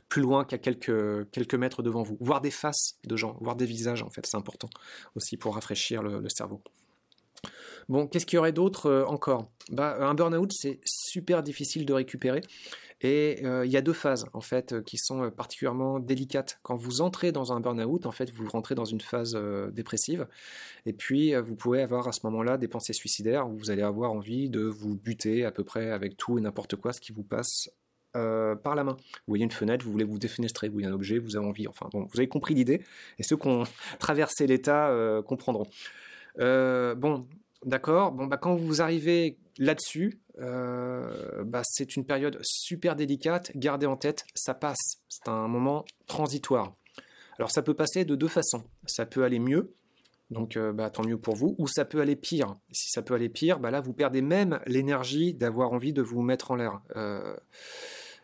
plus 0.09 0.21
loin 0.21 0.43
qu'à 0.45 0.59
quelques, 0.59 1.29
quelques 1.31 1.55
mètres 1.55 1.81
devant 1.81 2.03
vous. 2.03 2.17
Voir 2.19 2.41
des 2.41 2.51
faces 2.51 2.99
de 3.03 3.15
gens, 3.15 3.35
voir 3.41 3.55
des 3.55 3.65
visages, 3.65 4.03
en 4.03 4.11
fait, 4.11 4.25
c'est 4.27 4.37
important 4.37 4.69
aussi 5.15 5.37
pour 5.37 5.55
rafraîchir 5.55 6.03
le 6.03 6.29
cerveau. 6.29 6.61
Bon, 7.89 8.07
qu'est-ce 8.07 8.25
qu'il 8.25 8.37
y 8.37 8.39
aurait 8.39 8.53
d'autre 8.53 8.87
euh, 8.87 9.05
encore? 9.05 9.51
Bah, 9.71 9.97
Un 9.99 10.13
burn-out, 10.13 10.51
c'est 10.53 10.79
super 10.85 11.43
difficile 11.43 11.85
de 11.85 11.93
récupérer. 11.93 12.41
Et 13.01 13.41
euh, 13.43 13.65
il 13.65 13.71
y 13.71 13.75
a 13.75 13.81
deux 13.81 13.93
phases 13.93 14.25
en 14.31 14.39
fait 14.39 14.71
euh, 14.71 14.81
qui 14.81 14.97
sont 14.97 15.29
particulièrement 15.29 15.99
délicates. 15.99 16.59
Quand 16.63 16.75
vous 16.75 17.01
entrez 17.01 17.33
dans 17.33 17.51
un 17.51 17.59
burn-out, 17.59 18.05
en 18.05 18.11
fait, 18.11 18.31
vous 18.31 18.47
rentrez 18.47 18.75
dans 18.75 18.85
une 18.85 19.01
phase 19.01 19.37
dépressive, 19.71 20.27
et 20.85 20.93
puis 20.93 21.35
vous 21.35 21.55
pouvez 21.55 21.81
avoir 21.81 22.07
à 22.07 22.11
ce 22.13 22.21
moment-là 22.23 22.57
des 22.57 22.67
pensées 22.67 22.93
suicidaires 22.93 23.49
où 23.49 23.57
vous 23.57 23.71
allez 23.71 23.81
avoir 23.81 24.11
envie 24.11 24.49
de 24.49 24.61
vous 24.61 24.95
buter 24.95 25.43
à 25.43 25.51
peu 25.51 25.63
près 25.63 25.91
avec 25.91 26.15
tout 26.15 26.37
et 26.37 26.41
n'importe 26.41 26.75
quoi, 26.77 26.93
ce 26.93 27.01
qui 27.01 27.11
vous 27.11 27.23
passe 27.23 27.69
par 28.13 28.75
la 28.75 28.83
main. 28.83 28.93
Vous 28.93 29.31
voyez 29.31 29.43
une 29.43 29.51
fenêtre, 29.51 29.83
vous 29.83 29.91
voulez 29.91 30.05
vous 30.05 30.19
défenestrer, 30.19 30.67
vous 30.67 30.73
voyez 30.73 30.87
un 30.87 30.93
objet, 30.93 31.17
vous 31.17 31.35
avez 31.35 31.45
envie. 31.45 31.67
Enfin 31.67 31.89
bon, 31.91 32.05
vous 32.05 32.19
avez 32.19 32.29
compris 32.29 32.53
l'idée, 32.53 32.81
et 33.17 33.23
ceux 33.23 33.35
qui 33.35 33.47
ont 33.47 33.63
traversé 33.99 34.47
l'état 34.47 34.93
comprendront. 35.25 35.67
bon, 36.37 37.27
D'accord 37.65 38.11
Bon, 38.11 38.27
bah, 38.27 38.37
quand 38.37 38.55
vous 38.55 38.81
arrivez 38.81 39.37
là-dessus, 39.57 40.19
bah, 40.37 41.61
c'est 41.63 41.95
une 41.95 42.05
période 42.05 42.39
super 42.41 42.95
délicate. 42.95 43.51
Gardez 43.55 43.85
en 43.85 43.97
tête, 43.97 44.25
ça 44.33 44.53
passe. 44.53 44.99
C'est 45.09 45.27
un 45.27 45.47
moment 45.47 45.85
transitoire. 46.07 46.75
Alors 47.37 47.51
ça 47.51 47.61
peut 47.61 47.73
passer 47.73 48.05
de 48.05 48.15
deux 48.15 48.27
façons. 48.27 48.63
Ça 48.85 49.05
peut 49.05 49.23
aller 49.23 49.39
mieux, 49.39 49.73
donc 50.31 50.57
bah, 50.57 50.89
tant 50.89 51.03
mieux 51.03 51.17
pour 51.17 51.35
vous, 51.35 51.55
ou 51.57 51.67
ça 51.67 51.85
peut 51.85 52.01
aller 52.01 52.15
pire. 52.15 52.55
Si 52.71 52.89
ça 52.89 53.01
peut 53.01 53.13
aller 53.13 53.29
pire, 53.29 53.59
là 53.59 53.79
vous 53.79 53.93
perdez 53.93 54.21
même 54.21 54.59
l'énergie 54.65 55.33
d'avoir 55.33 55.71
envie 55.71 55.93
de 55.93 56.01
vous 56.01 56.21
mettre 56.21 56.51
en 56.51 56.55
l'air. 56.55 56.81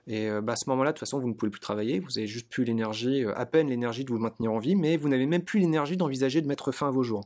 Et 0.10 0.28
euh, 0.28 0.42
bah, 0.42 0.54
à 0.54 0.56
ce 0.56 0.68
moment-là, 0.72 0.92
de 0.92 0.96
toute 0.96 1.02
façon, 1.02 1.20
vous 1.20 1.28
ne 1.28 1.34
pouvez 1.34 1.52
plus 1.52 1.60
travailler, 1.60 2.00
vous 2.00 2.18
avez 2.18 2.26
juste 2.26 2.50
plus 2.50 2.64
l'énergie, 2.64 3.24
euh, 3.24 3.38
à 3.38 3.46
peine 3.46 3.70
l'énergie 3.70 4.04
de 4.04 4.10
vous 4.12 4.18
maintenir 4.18 4.52
en 4.52 4.58
vie, 4.58 4.76
mais 4.76 4.98
vous 4.98 5.08
n'avez 5.08 5.28
même 5.28 5.44
plus 5.44 5.60
l'énergie 5.60 5.98
d'envisager 5.98 6.42
de 6.42 6.48
mettre 6.48 6.72
fin 6.72 6.88
à 6.88 6.92
vos 6.92 7.04
jours. 7.04 7.26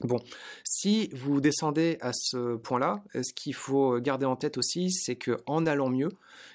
Bon, 0.00 0.18
si 0.62 1.08
vous 1.12 1.40
descendez 1.40 1.98
à 2.00 2.12
ce 2.12 2.54
point-là, 2.56 3.02
ce 3.14 3.32
qu'il 3.32 3.54
faut 3.54 3.98
garder 3.98 4.26
en 4.26 4.36
tête 4.36 4.56
aussi, 4.56 4.92
c'est 4.92 5.16
que 5.16 5.38
en 5.46 5.66
allant 5.66 5.88
mieux, 5.88 6.10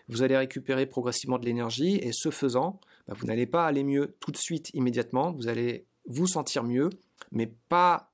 vous 0.08 0.22
allez 0.22 0.38
récupérer 0.38 0.86
progressivement 0.86 1.38
de 1.38 1.46
l'énergie 1.46 1.98
et 1.98 2.12
ce 2.14 2.30
faisant, 2.32 2.80
bah, 3.08 3.16
vous 3.18 3.28
n'allez 3.28 3.46
pas 3.46 3.66
aller 3.66 3.84
mieux 3.84 4.16
tout 4.22 4.32
de 4.32 4.38
suite, 4.38 4.70
immédiatement. 4.74 5.32
Vous 5.32 5.50
allez 5.50 5.86
vous 6.06 6.28
sentir 6.28 6.64
mieux, 6.64 6.90
mais 7.32 7.52
pas 7.68 8.14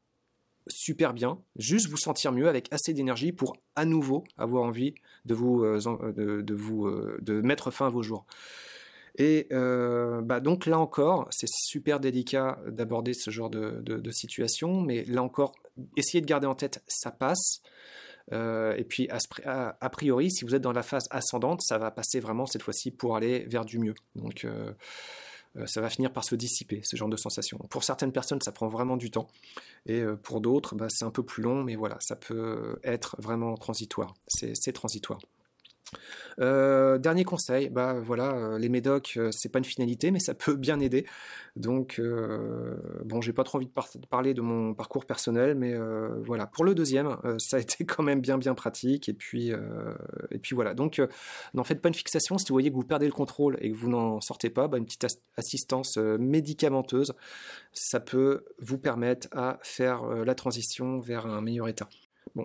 super 0.68 1.14
bien, 1.14 1.40
juste 1.56 1.90
vous 1.90 1.98
sentir 1.98 2.32
mieux 2.32 2.48
avec 2.48 2.72
assez 2.72 2.94
d'énergie 2.94 3.32
pour 3.32 3.58
à 3.76 3.86
nouveau 3.86 4.24
avoir 4.38 4.64
envie 4.64 4.94
de 5.26 5.34
vous, 5.34 5.64
euh, 5.64 5.80
euh, 6.18 7.18
de 7.22 7.42
mettre 7.42 7.72
fin 7.72 7.88
à 7.88 7.90
vos 7.90 8.04
jours. 8.04 8.26
Et 9.18 9.48
bah 9.50 10.39
donc 10.39 10.66
là 10.66 10.80
encore, 10.80 11.28
c'est 11.32 11.50
super 11.50 12.00
délicat 12.00 12.60
d'aborder 12.68 13.13
ce 13.13 13.32
genre 13.32 13.50
de, 13.50 14.12
situation, 14.12 14.82
mais 14.82 15.04
là 15.06 15.24
encore, 15.24 15.54
essayez 15.98 16.22
de 16.22 16.25
garder 16.25 16.48
en 16.48 16.56
tête, 16.56 16.84
ça 16.88 17.12
passe. 17.12 17.62
et 18.32 18.86
puis 18.88 19.10
a, 19.10 19.89
priori, 19.89 20.32
si 20.32 20.46
vous 20.46 20.56
êtes 20.56 20.62
dans 20.62 20.72
la 20.72 20.84
phase 20.84 21.08
ascendante, 21.12 21.62
ça 21.62 21.78
va 21.78 21.92
passer 21.92 22.20
vraiment 22.20 22.46
cette 22.46 22.63
fois-ci 22.63 22.92
pour 22.92 23.16
aller 23.16 23.46
vers 23.50 23.66
du 23.66 23.80
mieux. 23.80 23.96
Donc 24.16 24.46
euh, 25.58 25.66
ça 25.66 25.82
va 25.82 25.89
finir 25.89 26.13
par 26.13 26.24
se 26.24 26.36
dissiper, 26.36 26.82
ce 26.84 26.96
genre 26.96 27.10
de 27.10 27.18
sensation. 27.18 27.58
Pour 27.70 27.84
certaines 27.84 28.12
personnes, 28.12 28.42
ça 28.42 28.51
prend 28.51 28.68
vraiment 28.68 28.98
du 28.98 29.10
temps, 29.10 29.28
et 29.86 30.01
euh, 30.01 30.16
pour 30.16 30.42
d'autres, 30.42 30.75
bah, 30.75 30.88
c'est 30.89 31.06
un 31.06 31.12
peu 31.12 31.24
plus 31.24 31.42
long, 31.42 31.63
mais 31.63 31.75
voilà, 31.75 31.98
ça 32.01 32.16
peut 32.16 32.80
être 32.84 33.16
vraiment 33.20 33.56
transitoire. 33.58 34.13
C'est 34.28 34.74
transitoire. 34.74 35.20
Euh, 36.39 36.98
dernier 36.98 37.24
conseil, 37.24 37.69
bah 37.69 37.96
voilà, 38.00 38.31
euh, 38.31 38.60
les 38.60 38.69
médocs, 38.69 39.13
euh, 39.17 39.29
c'est 39.31 39.50
pas 39.50 39.60
une 39.60 39.65
finalité, 39.65 40.12
mais 40.12 40.19
ça 40.19 40.34
peut 40.34 40.55
bien 40.55 40.79
aider. 40.79 41.05
Donc, 41.55 42.01
bon, 43.03 43.19
j'ai 43.19 43.34
pas 43.34 43.43
trop 43.43 43.58
envie 43.58 43.65
de 43.67 44.05
parler 44.08 44.34
de 44.34 44.41
mon 44.41 44.74
parcours 44.74 45.05
personnel, 45.05 45.55
mais 45.55 45.75
voilà. 46.24 46.48
Pour 46.48 46.63
le 46.63 46.74
deuxième, 46.74 47.17
ça 47.38 47.58
a 47.58 47.60
été 47.60 47.86
quand 47.86 48.03
même 48.03 48.22
bien 48.22 48.38
bien 48.38 48.53
pratique. 48.53 49.10
Et 49.10 49.13
puis, 49.13 49.51
et 50.31 50.39
puis 50.39 50.55
voilà. 50.55 50.74
Donc, 50.74 51.01
n'en 51.53 51.63
faites 51.65 51.81
pas 51.81 51.89
une 51.89 51.96
fixation. 51.96 52.38
Si 52.38 52.46
vous 52.48 52.55
voyez 52.55 52.69
que 52.69 52.75
vous 52.75 52.84
perdez 52.84 53.08
le 53.08 53.12
contrôle 53.12 53.58
et 53.60 53.72
que 53.72 53.75
vous 53.75 53.89
n'en 53.89 54.22
sortez 54.22 54.50
pas, 54.50 54.69
bah, 54.69 54.77
une 54.77 54.86
petite 54.86 55.08
assistance 55.36 55.98
médicamenteuse, 55.98 57.13
ça 57.74 58.00
peut 58.00 58.46
vous 58.60 58.77
permettre 58.77 59.27
à 59.34 59.60
faire 59.62 60.03
la 60.03 60.36
transition 60.36 61.00
vers 61.00 61.25
un 61.25 61.41
meilleur 61.41 61.67
état. 61.67 61.89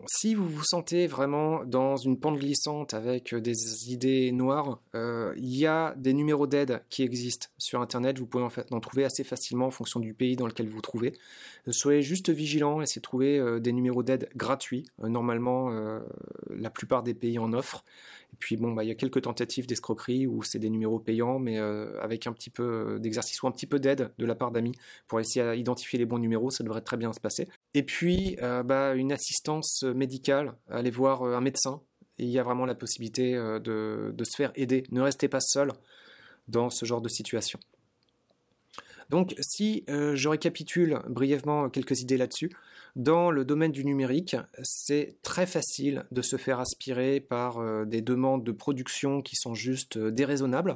Si 0.06 0.34
vous 0.34 0.48
vous 0.48 0.64
sentez 0.64 1.06
vraiment 1.06 1.64
dans 1.64 1.96
une 1.96 2.18
pente 2.18 2.38
glissante 2.38 2.94
avec 2.94 3.34
euh, 3.34 3.40
des 3.40 3.92
idées 3.92 4.32
noires, 4.32 4.80
euh, 4.94 5.32
il 5.36 5.56
y 5.56 5.66
a 5.66 5.94
des 5.96 6.12
numéros 6.12 6.46
d'aide 6.46 6.82
qui 6.90 7.02
existent 7.02 7.48
sur 7.58 7.80
Internet. 7.80 8.18
Vous 8.18 8.26
pouvez 8.26 8.44
en, 8.70 8.80
trouver 8.80 9.04
assez 9.04 9.24
facilement 9.24 9.66
en 9.66 9.70
fonction 9.70 10.00
du 10.00 10.14
pays 10.14 10.36
dans 10.36 10.46
lequel 10.46 10.68
vous 10.68 10.76
vous 10.76 10.80
trouvez. 10.80 11.14
Euh, 11.68 11.72
soyez 11.72 12.02
juste 12.02 12.30
vigilant, 12.30 12.80
essayez 12.80 13.00
de 13.00 13.02
trouver 13.02 13.60
des 13.60 13.72
numéros 13.72 14.02
d'aide 14.02 14.28
gratuits. 14.36 14.86
normalement, 15.02 15.70
la 16.50 16.70
plupart 16.70 17.02
des 17.02 17.14
pays 17.14 17.38
en 17.38 17.52
offrent. 17.52 17.84
Et 18.32 18.36
puis 18.38 18.56
bon, 18.56 18.72
bah, 18.72 18.84
il 18.84 18.88
y 18.88 18.90
a 18.90 18.94
quelques 18.94 19.22
tentatives 19.22 19.66
d'escroquerie 19.66 20.26
où 20.26 20.42
c'est 20.42 20.58
des 20.58 20.70
numéros 20.70 20.98
payants, 20.98 21.38
mais 21.38 21.58
avec 21.58 22.26
un 22.26 22.32
petit 22.32 22.50
peu 22.50 22.98
d'exercice 23.00 23.42
ou 23.42 23.46
un 23.46 23.52
petit 23.52 23.66
peu 23.66 23.78
d'aide 23.78 24.12
de 24.18 24.26
la 24.26 24.34
part 24.34 24.50
d'amis 24.50 24.72
pour 25.06 25.20
essayer 25.20 25.56
d'identifier 25.56 25.98
les 25.98 26.06
bons 26.06 26.18
numéros, 26.18 26.50
ça 26.50 26.64
devrait 26.64 26.82
très 26.82 26.96
bien 26.96 27.12
se 27.12 27.20
passer. 27.20 27.48
Et 27.74 27.82
puis, 27.82 28.36
euh, 28.40 28.62
bah, 28.62 28.94
une 28.94 29.12
assistance 29.12 29.82
médicale, 29.82 30.54
aller 30.70 30.90
voir 30.90 31.24
un 31.24 31.40
médecin. 31.40 31.80
il 32.18 32.28
y 32.28 32.38
a 32.38 32.42
vraiment 32.42 32.66
la 32.66 32.74
possibilité 32.74 33.34
de, 33.34 34.12
de 34.14 34.24
se 34.24 34.36
faire 34.36 34.52
aider. 34.54 34.84
Ne 34.90 35.00
restez 35.00 35.28
pas 35.28 35.40
seul 35.40 35.72
dans 36.46 36.70
ce 36.70 36.84
genre 36.84 37.00
de 37.00 37.08
situation. 37.08 37.58
Donc, 39.10 39.34
si 39.40 39.84
je 39.88 40.28
récapitule 40.28 41.00
brièvement 41.08 41.68
quelques 41.68 42.00
idées 42.00 42.16
là-dessus, 42.16 42.50
dans 42.96 43.32
le 43.32 43.44
domaine 43.44 43.72
du 43.72 43.84
numérique, 43.84 44.36
c'est 44.62 45.16
très 45.22 45.46
facile 45.46 46.04
de 46.12 46.22
se 46.22 46.36
faire 46.36 46.60
aspirer 46.60 47.18
par 47.18 47.58
euh, 47.58 47.84
des 47.84 48.02
demandes 48.02 48.44
de 48.44 48.52
production 48.52 49.20
qui 49.20 49.34
sont 49.34 49.54
juste 49.54 49.96
euh, 49.96 50.12
déraisonnables, 50.12 50.74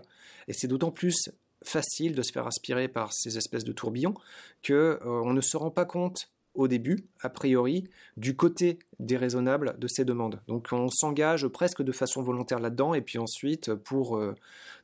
et 0.49 0.53
c'est 0.53 0.67
d'autant 0.67 0.91
plus 0.91 1.31
facile 1.63 2.17
de 2.17 2.23
se 2.23 2.33
faire 2.33 2.47
aspirer 2.47 2.89
par 2.89 3.13
ces 3.13 3.37
espèces 3.39 3.63
de 3.63 3.73
tourbillons 3.73 4.15
que 4.63 4.99
euh, 5.01 5.23
on 5.25 5.33
ne 5.33 5.41
se 5.41 5.57
rend 5.57 5.71
pas 5.71 5.85
compte 5.85 6.29
au 6.59 6.69
début, 6.69 7.07
a 7.23 7.31
priori, 7.31 7.85
du 8.17 8.37
côté 8.37 8.79
déraisonnable 8.99 9.77
de 9.79 9.89
ces 9.89 10.05
demandes. 10.05 10.43
Donc 10.49 10.69
on 10.73 10.89
s'engage 10.91 11.49
presque 11.49 11.83
de 11.83 11.93
façon 11.93 12.23
volontaire 12.23 12.61
là-dedans, 12.61 12.93
et 12.95 13.01
puis 13.01 13.19
ensuite, 13.19 13.75
pour 13.75 14.21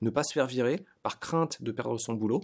ne 0.01 0.11
pas 0.11 0.23
se 0.23 0.33
faire 0.33 0.47
virer, 0.47 0.85
par 1.03 1.21
crainte 1.21 1.63
de 1.63 1.73
perdre 1.73 1.99
son 1.99 2.15
boulot, 2.15 2.41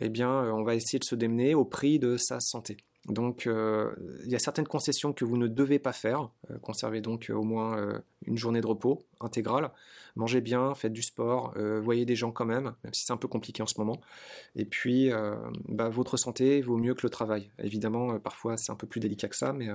eh 0.00 0.08
bien, 0.08 0.30
on 0.52 0.62
va 0.62 0.74
essayer 0.74 0.98
de 0.98 1.04
se 1.04 1.14
démener 1.14 1.54
au 1.54 1.64
prix 1.64 1.98
de 1.98 2.16
sa 2.16 2.40
santé. 2.40 2.76
Donc, 3.08 3.46
euh, 3.46 3.90
il 4.24 4.30
y 4.30 4.34
a 4.34 4.38
certaines 4.38 4.66
concessions 4.66 5.12
que 5.12 5.24
vous 5.24 5.38
ne 5.38 5.46
devez 5.46 5.78
pas 5.78 5.92
faire. 5.92 6.28
Euh, 6.50 6.58
conservez 6.58 7.00
donc 7.00 7.30
euh, 7.30 7.34
au 7.34 7.42
moins 7.42 7.88
une 8.26 8.36
journée 8.36 8.60
de 8.60 8.66
repos 8.66 9.02
intégrale. 9.20 9.70
Mangez 10.18 10.42
bien, 10.42 10.74
faites 10.74 10.92
du 10.92 11.02
sport, 11.02 11.54
voyez 11.80 12.04
des 12.04 12.16
gens 12.16 12.30
quand 12.30 12.44
même, 12.44 12.74
même 12.84 12.92
si 12.92 13.06
c'est 13.06 13.12
un 13.12 13.16
peu 13.16 13.28
compliqué 13.28 13.62
en 13.62 13.66
ce 13.66 13.78
moment. 13.78 14.00
Et 14.56 14.66
puis, 14.66 15.10
bah, 15.68 15.88
votre 15.88 16.16
santé 16.16 16.60
vaut 16.60 16.76
mieux 16.76 16.94
que 16.94 17.02
le 17.04 17.10
travail. 17.10 17.50
Évidemment, 17.62 18.18
parfois 18.18 18.56
c'est 18.56 18.72
un 18.72 18.76
peu 18.76 18.86
plus 18.86 19.00
délicat 19.00 19.28
que 19.28 19.36
ça, 19.36 19.52
mais 19.52 19.68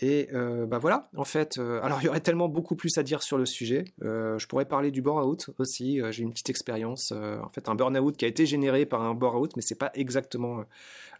et 0.00 0.28
euh, 0.32 0.64
bah 0.64 0.78
voilà, 0.78 1.10
en 1.16 1.24
fait, 1.24 1.58
euh, 1.58 1.80
alors 1.82 2.00
il 2.00 2.04
y 2.04 2.08
aurait 2.08 2.20
tellement 2.20 2.48
beaucoup 2.48 2.76
plus 2.76 2.96
à 2.98 3.02
dire 3.02 3.22
sur 3.22 3.36
le 3.36 3.46
sujet. 3.46 3.84
Euh, 4.02 4.38
je 4.38 4.46
pourrais 4.46 4.64
parler 4.64 4.92
du 4.92 5.02
burn-out 5.02 5.50
aussi. 5.58 6.00
J'ai 6.10 6.22
une 6.22 6.30
petite 6.30 6.50
expérience. 6.50 7.12
en 7.12 7.48
fait, 7.50 7.68
un 7.68 7.74
burn-out 7.74 8.16
qui 8.16 8.24
a 8.24 8.28
été 8.28 8.46
généré 8.46 8.86
par 8.86 9.02
un 9.02 9.14
burn-out, 9.14 9.56
mais 9.56 9.62
c'est 9.62 9.78
pas 9.78 9.90
exactement 9.94 10.64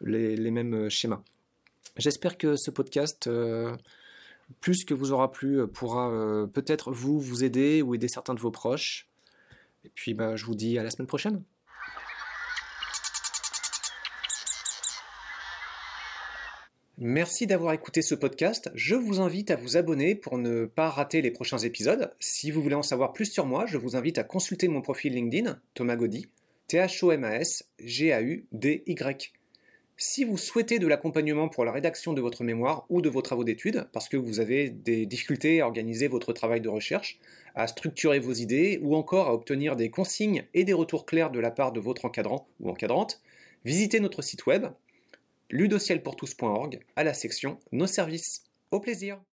les, 0.00 0.50
mêmes 0.50 0.88
schémas. 0.88 1.22
J'espère 1.96 2.38
que 2.38 2.54
ce 2.54 2.70
podcast, 2.70 3.28
plus 4.60 4.84
que 4.84 4.94
vous 4.94 5.12
aura 5.12 5.30
plu, 5.30 5.66
pourra 5.66 6.10
peut-être 6.52 6.92
vous 6.92 7.20
vous 7.20 7.44
aider 7.44 7.82
ou 7.82 7.94
aider 7.94 8.08
certains 8.08 8.34
de 8.34 8.40
vos 8.40 8.50
proches. 8.50 9.08
Et 9.84 9.90
puis, 9.94 10.14
bah, 10.14 10.36
je 10.36 10.44
vous 10.44 10.54
dis 10.54 10.78
à 10.78 10.82
la 10.82 10.90
semaine 10.90 11.06
prochaine. 11.06 11.42
Merci 17.00 17.46
d'avoir 17.46 17.74
écouté 17.74 18.02
ce 18.02 18.16
podcast. 18.16 18.72
Je 18.74 18.96
vous 18.96 19.20
invite 19.20 19.52
à 19.52 19.56
vous 19.56 19.76
abonner 19.76 20.16
pour 20.16 20.36
ne 20.36 20.64
pas 20.64 20.90
rater 20.90 21.22
les 21.22 21.30
prochains 21.30 21.58
épisodes. 21.58 22.12
Si 22.18 22.50
vous 22.50 22.60
voulez 22.60 22.74
en 22.74 22.82
savoir 22.82 23.12
plus 23.12 23.26
sur 23.26 23.46
moi, 23.46 23.66
je 23.66 23.78
vous 23.78 23.94
invite 23.94 24.18
à 24.18 24.24
consulter 24.24 24.66
mon 24.66 24.82
profil 24.82 25.14
LinkedIn, 25.14 25.60
Thomas 25.74 25.94
Gaudy, 25.94 26.26
T-H-O-M-A-S, 26.66 27.68
G-A-U-D-Y. 27.78 29.37
Si 30.00 30.22
vous 30.22 30.38
souhaitez 30.38 30.78
de 30.78 30.86
l'accompagnement 30.86 31.48
pour 31.48 31.64
la 31.64 31.72
rédaction 31.72 32.12
de 32.12 32.20
votre 32.20 32.44
mémoire 32.44 32.86
ou 32.88 33.02
de 33.02 33.08
vos 33.08 33.20
travaux 33.20 33.42
d'études, 33.42 33.88
parce 33.92 34.08
que 34.08 34.16
vous 34.16 34.38
avez 34.38 34.70
des 34.70 35.06
difficultés 35.06 35.60
à 35.60 35.66
organiser 35.66 36.06
votre 36.06 36.32
travail 36.32 36.60
de 36.60 36.68
recherche, 36.68 37.18
à 37.56 37.66
structurer 37.66 38.20
vos 38.20 38.32
idées 38.32 38.78
ou 38.80 38.94
encore 38.94 39.26
à 39.26 39.34
obtenir 39.34 39.74
des 39.74 39.90
consignes 39.90 40.44
et 40.54 40.62
des 40.62 40.72
retours 40.72 41.04
clairs 41.04 41.32
de 41.32 41.40
la 41.40 41.50
part 41.50 41.72
de 41.72 41.80
votre 41.80 42.04
encadrant 42.04 42.46
ou 42.60 42.70
encadrante, 42.70 43.20
visitez 43.64 43.98
notre 43.98 44.22
site 44.22 44.46
web 44.46 44.66
ludocielpourtous.org 45.50 46.78
à 46.94 47.02
la 47.02 47.12
section 47.12 47.58
Nos 47.72 47.88
services. 47.88 48.44
Au 48.70 48.78
plaisir 48.78 49.20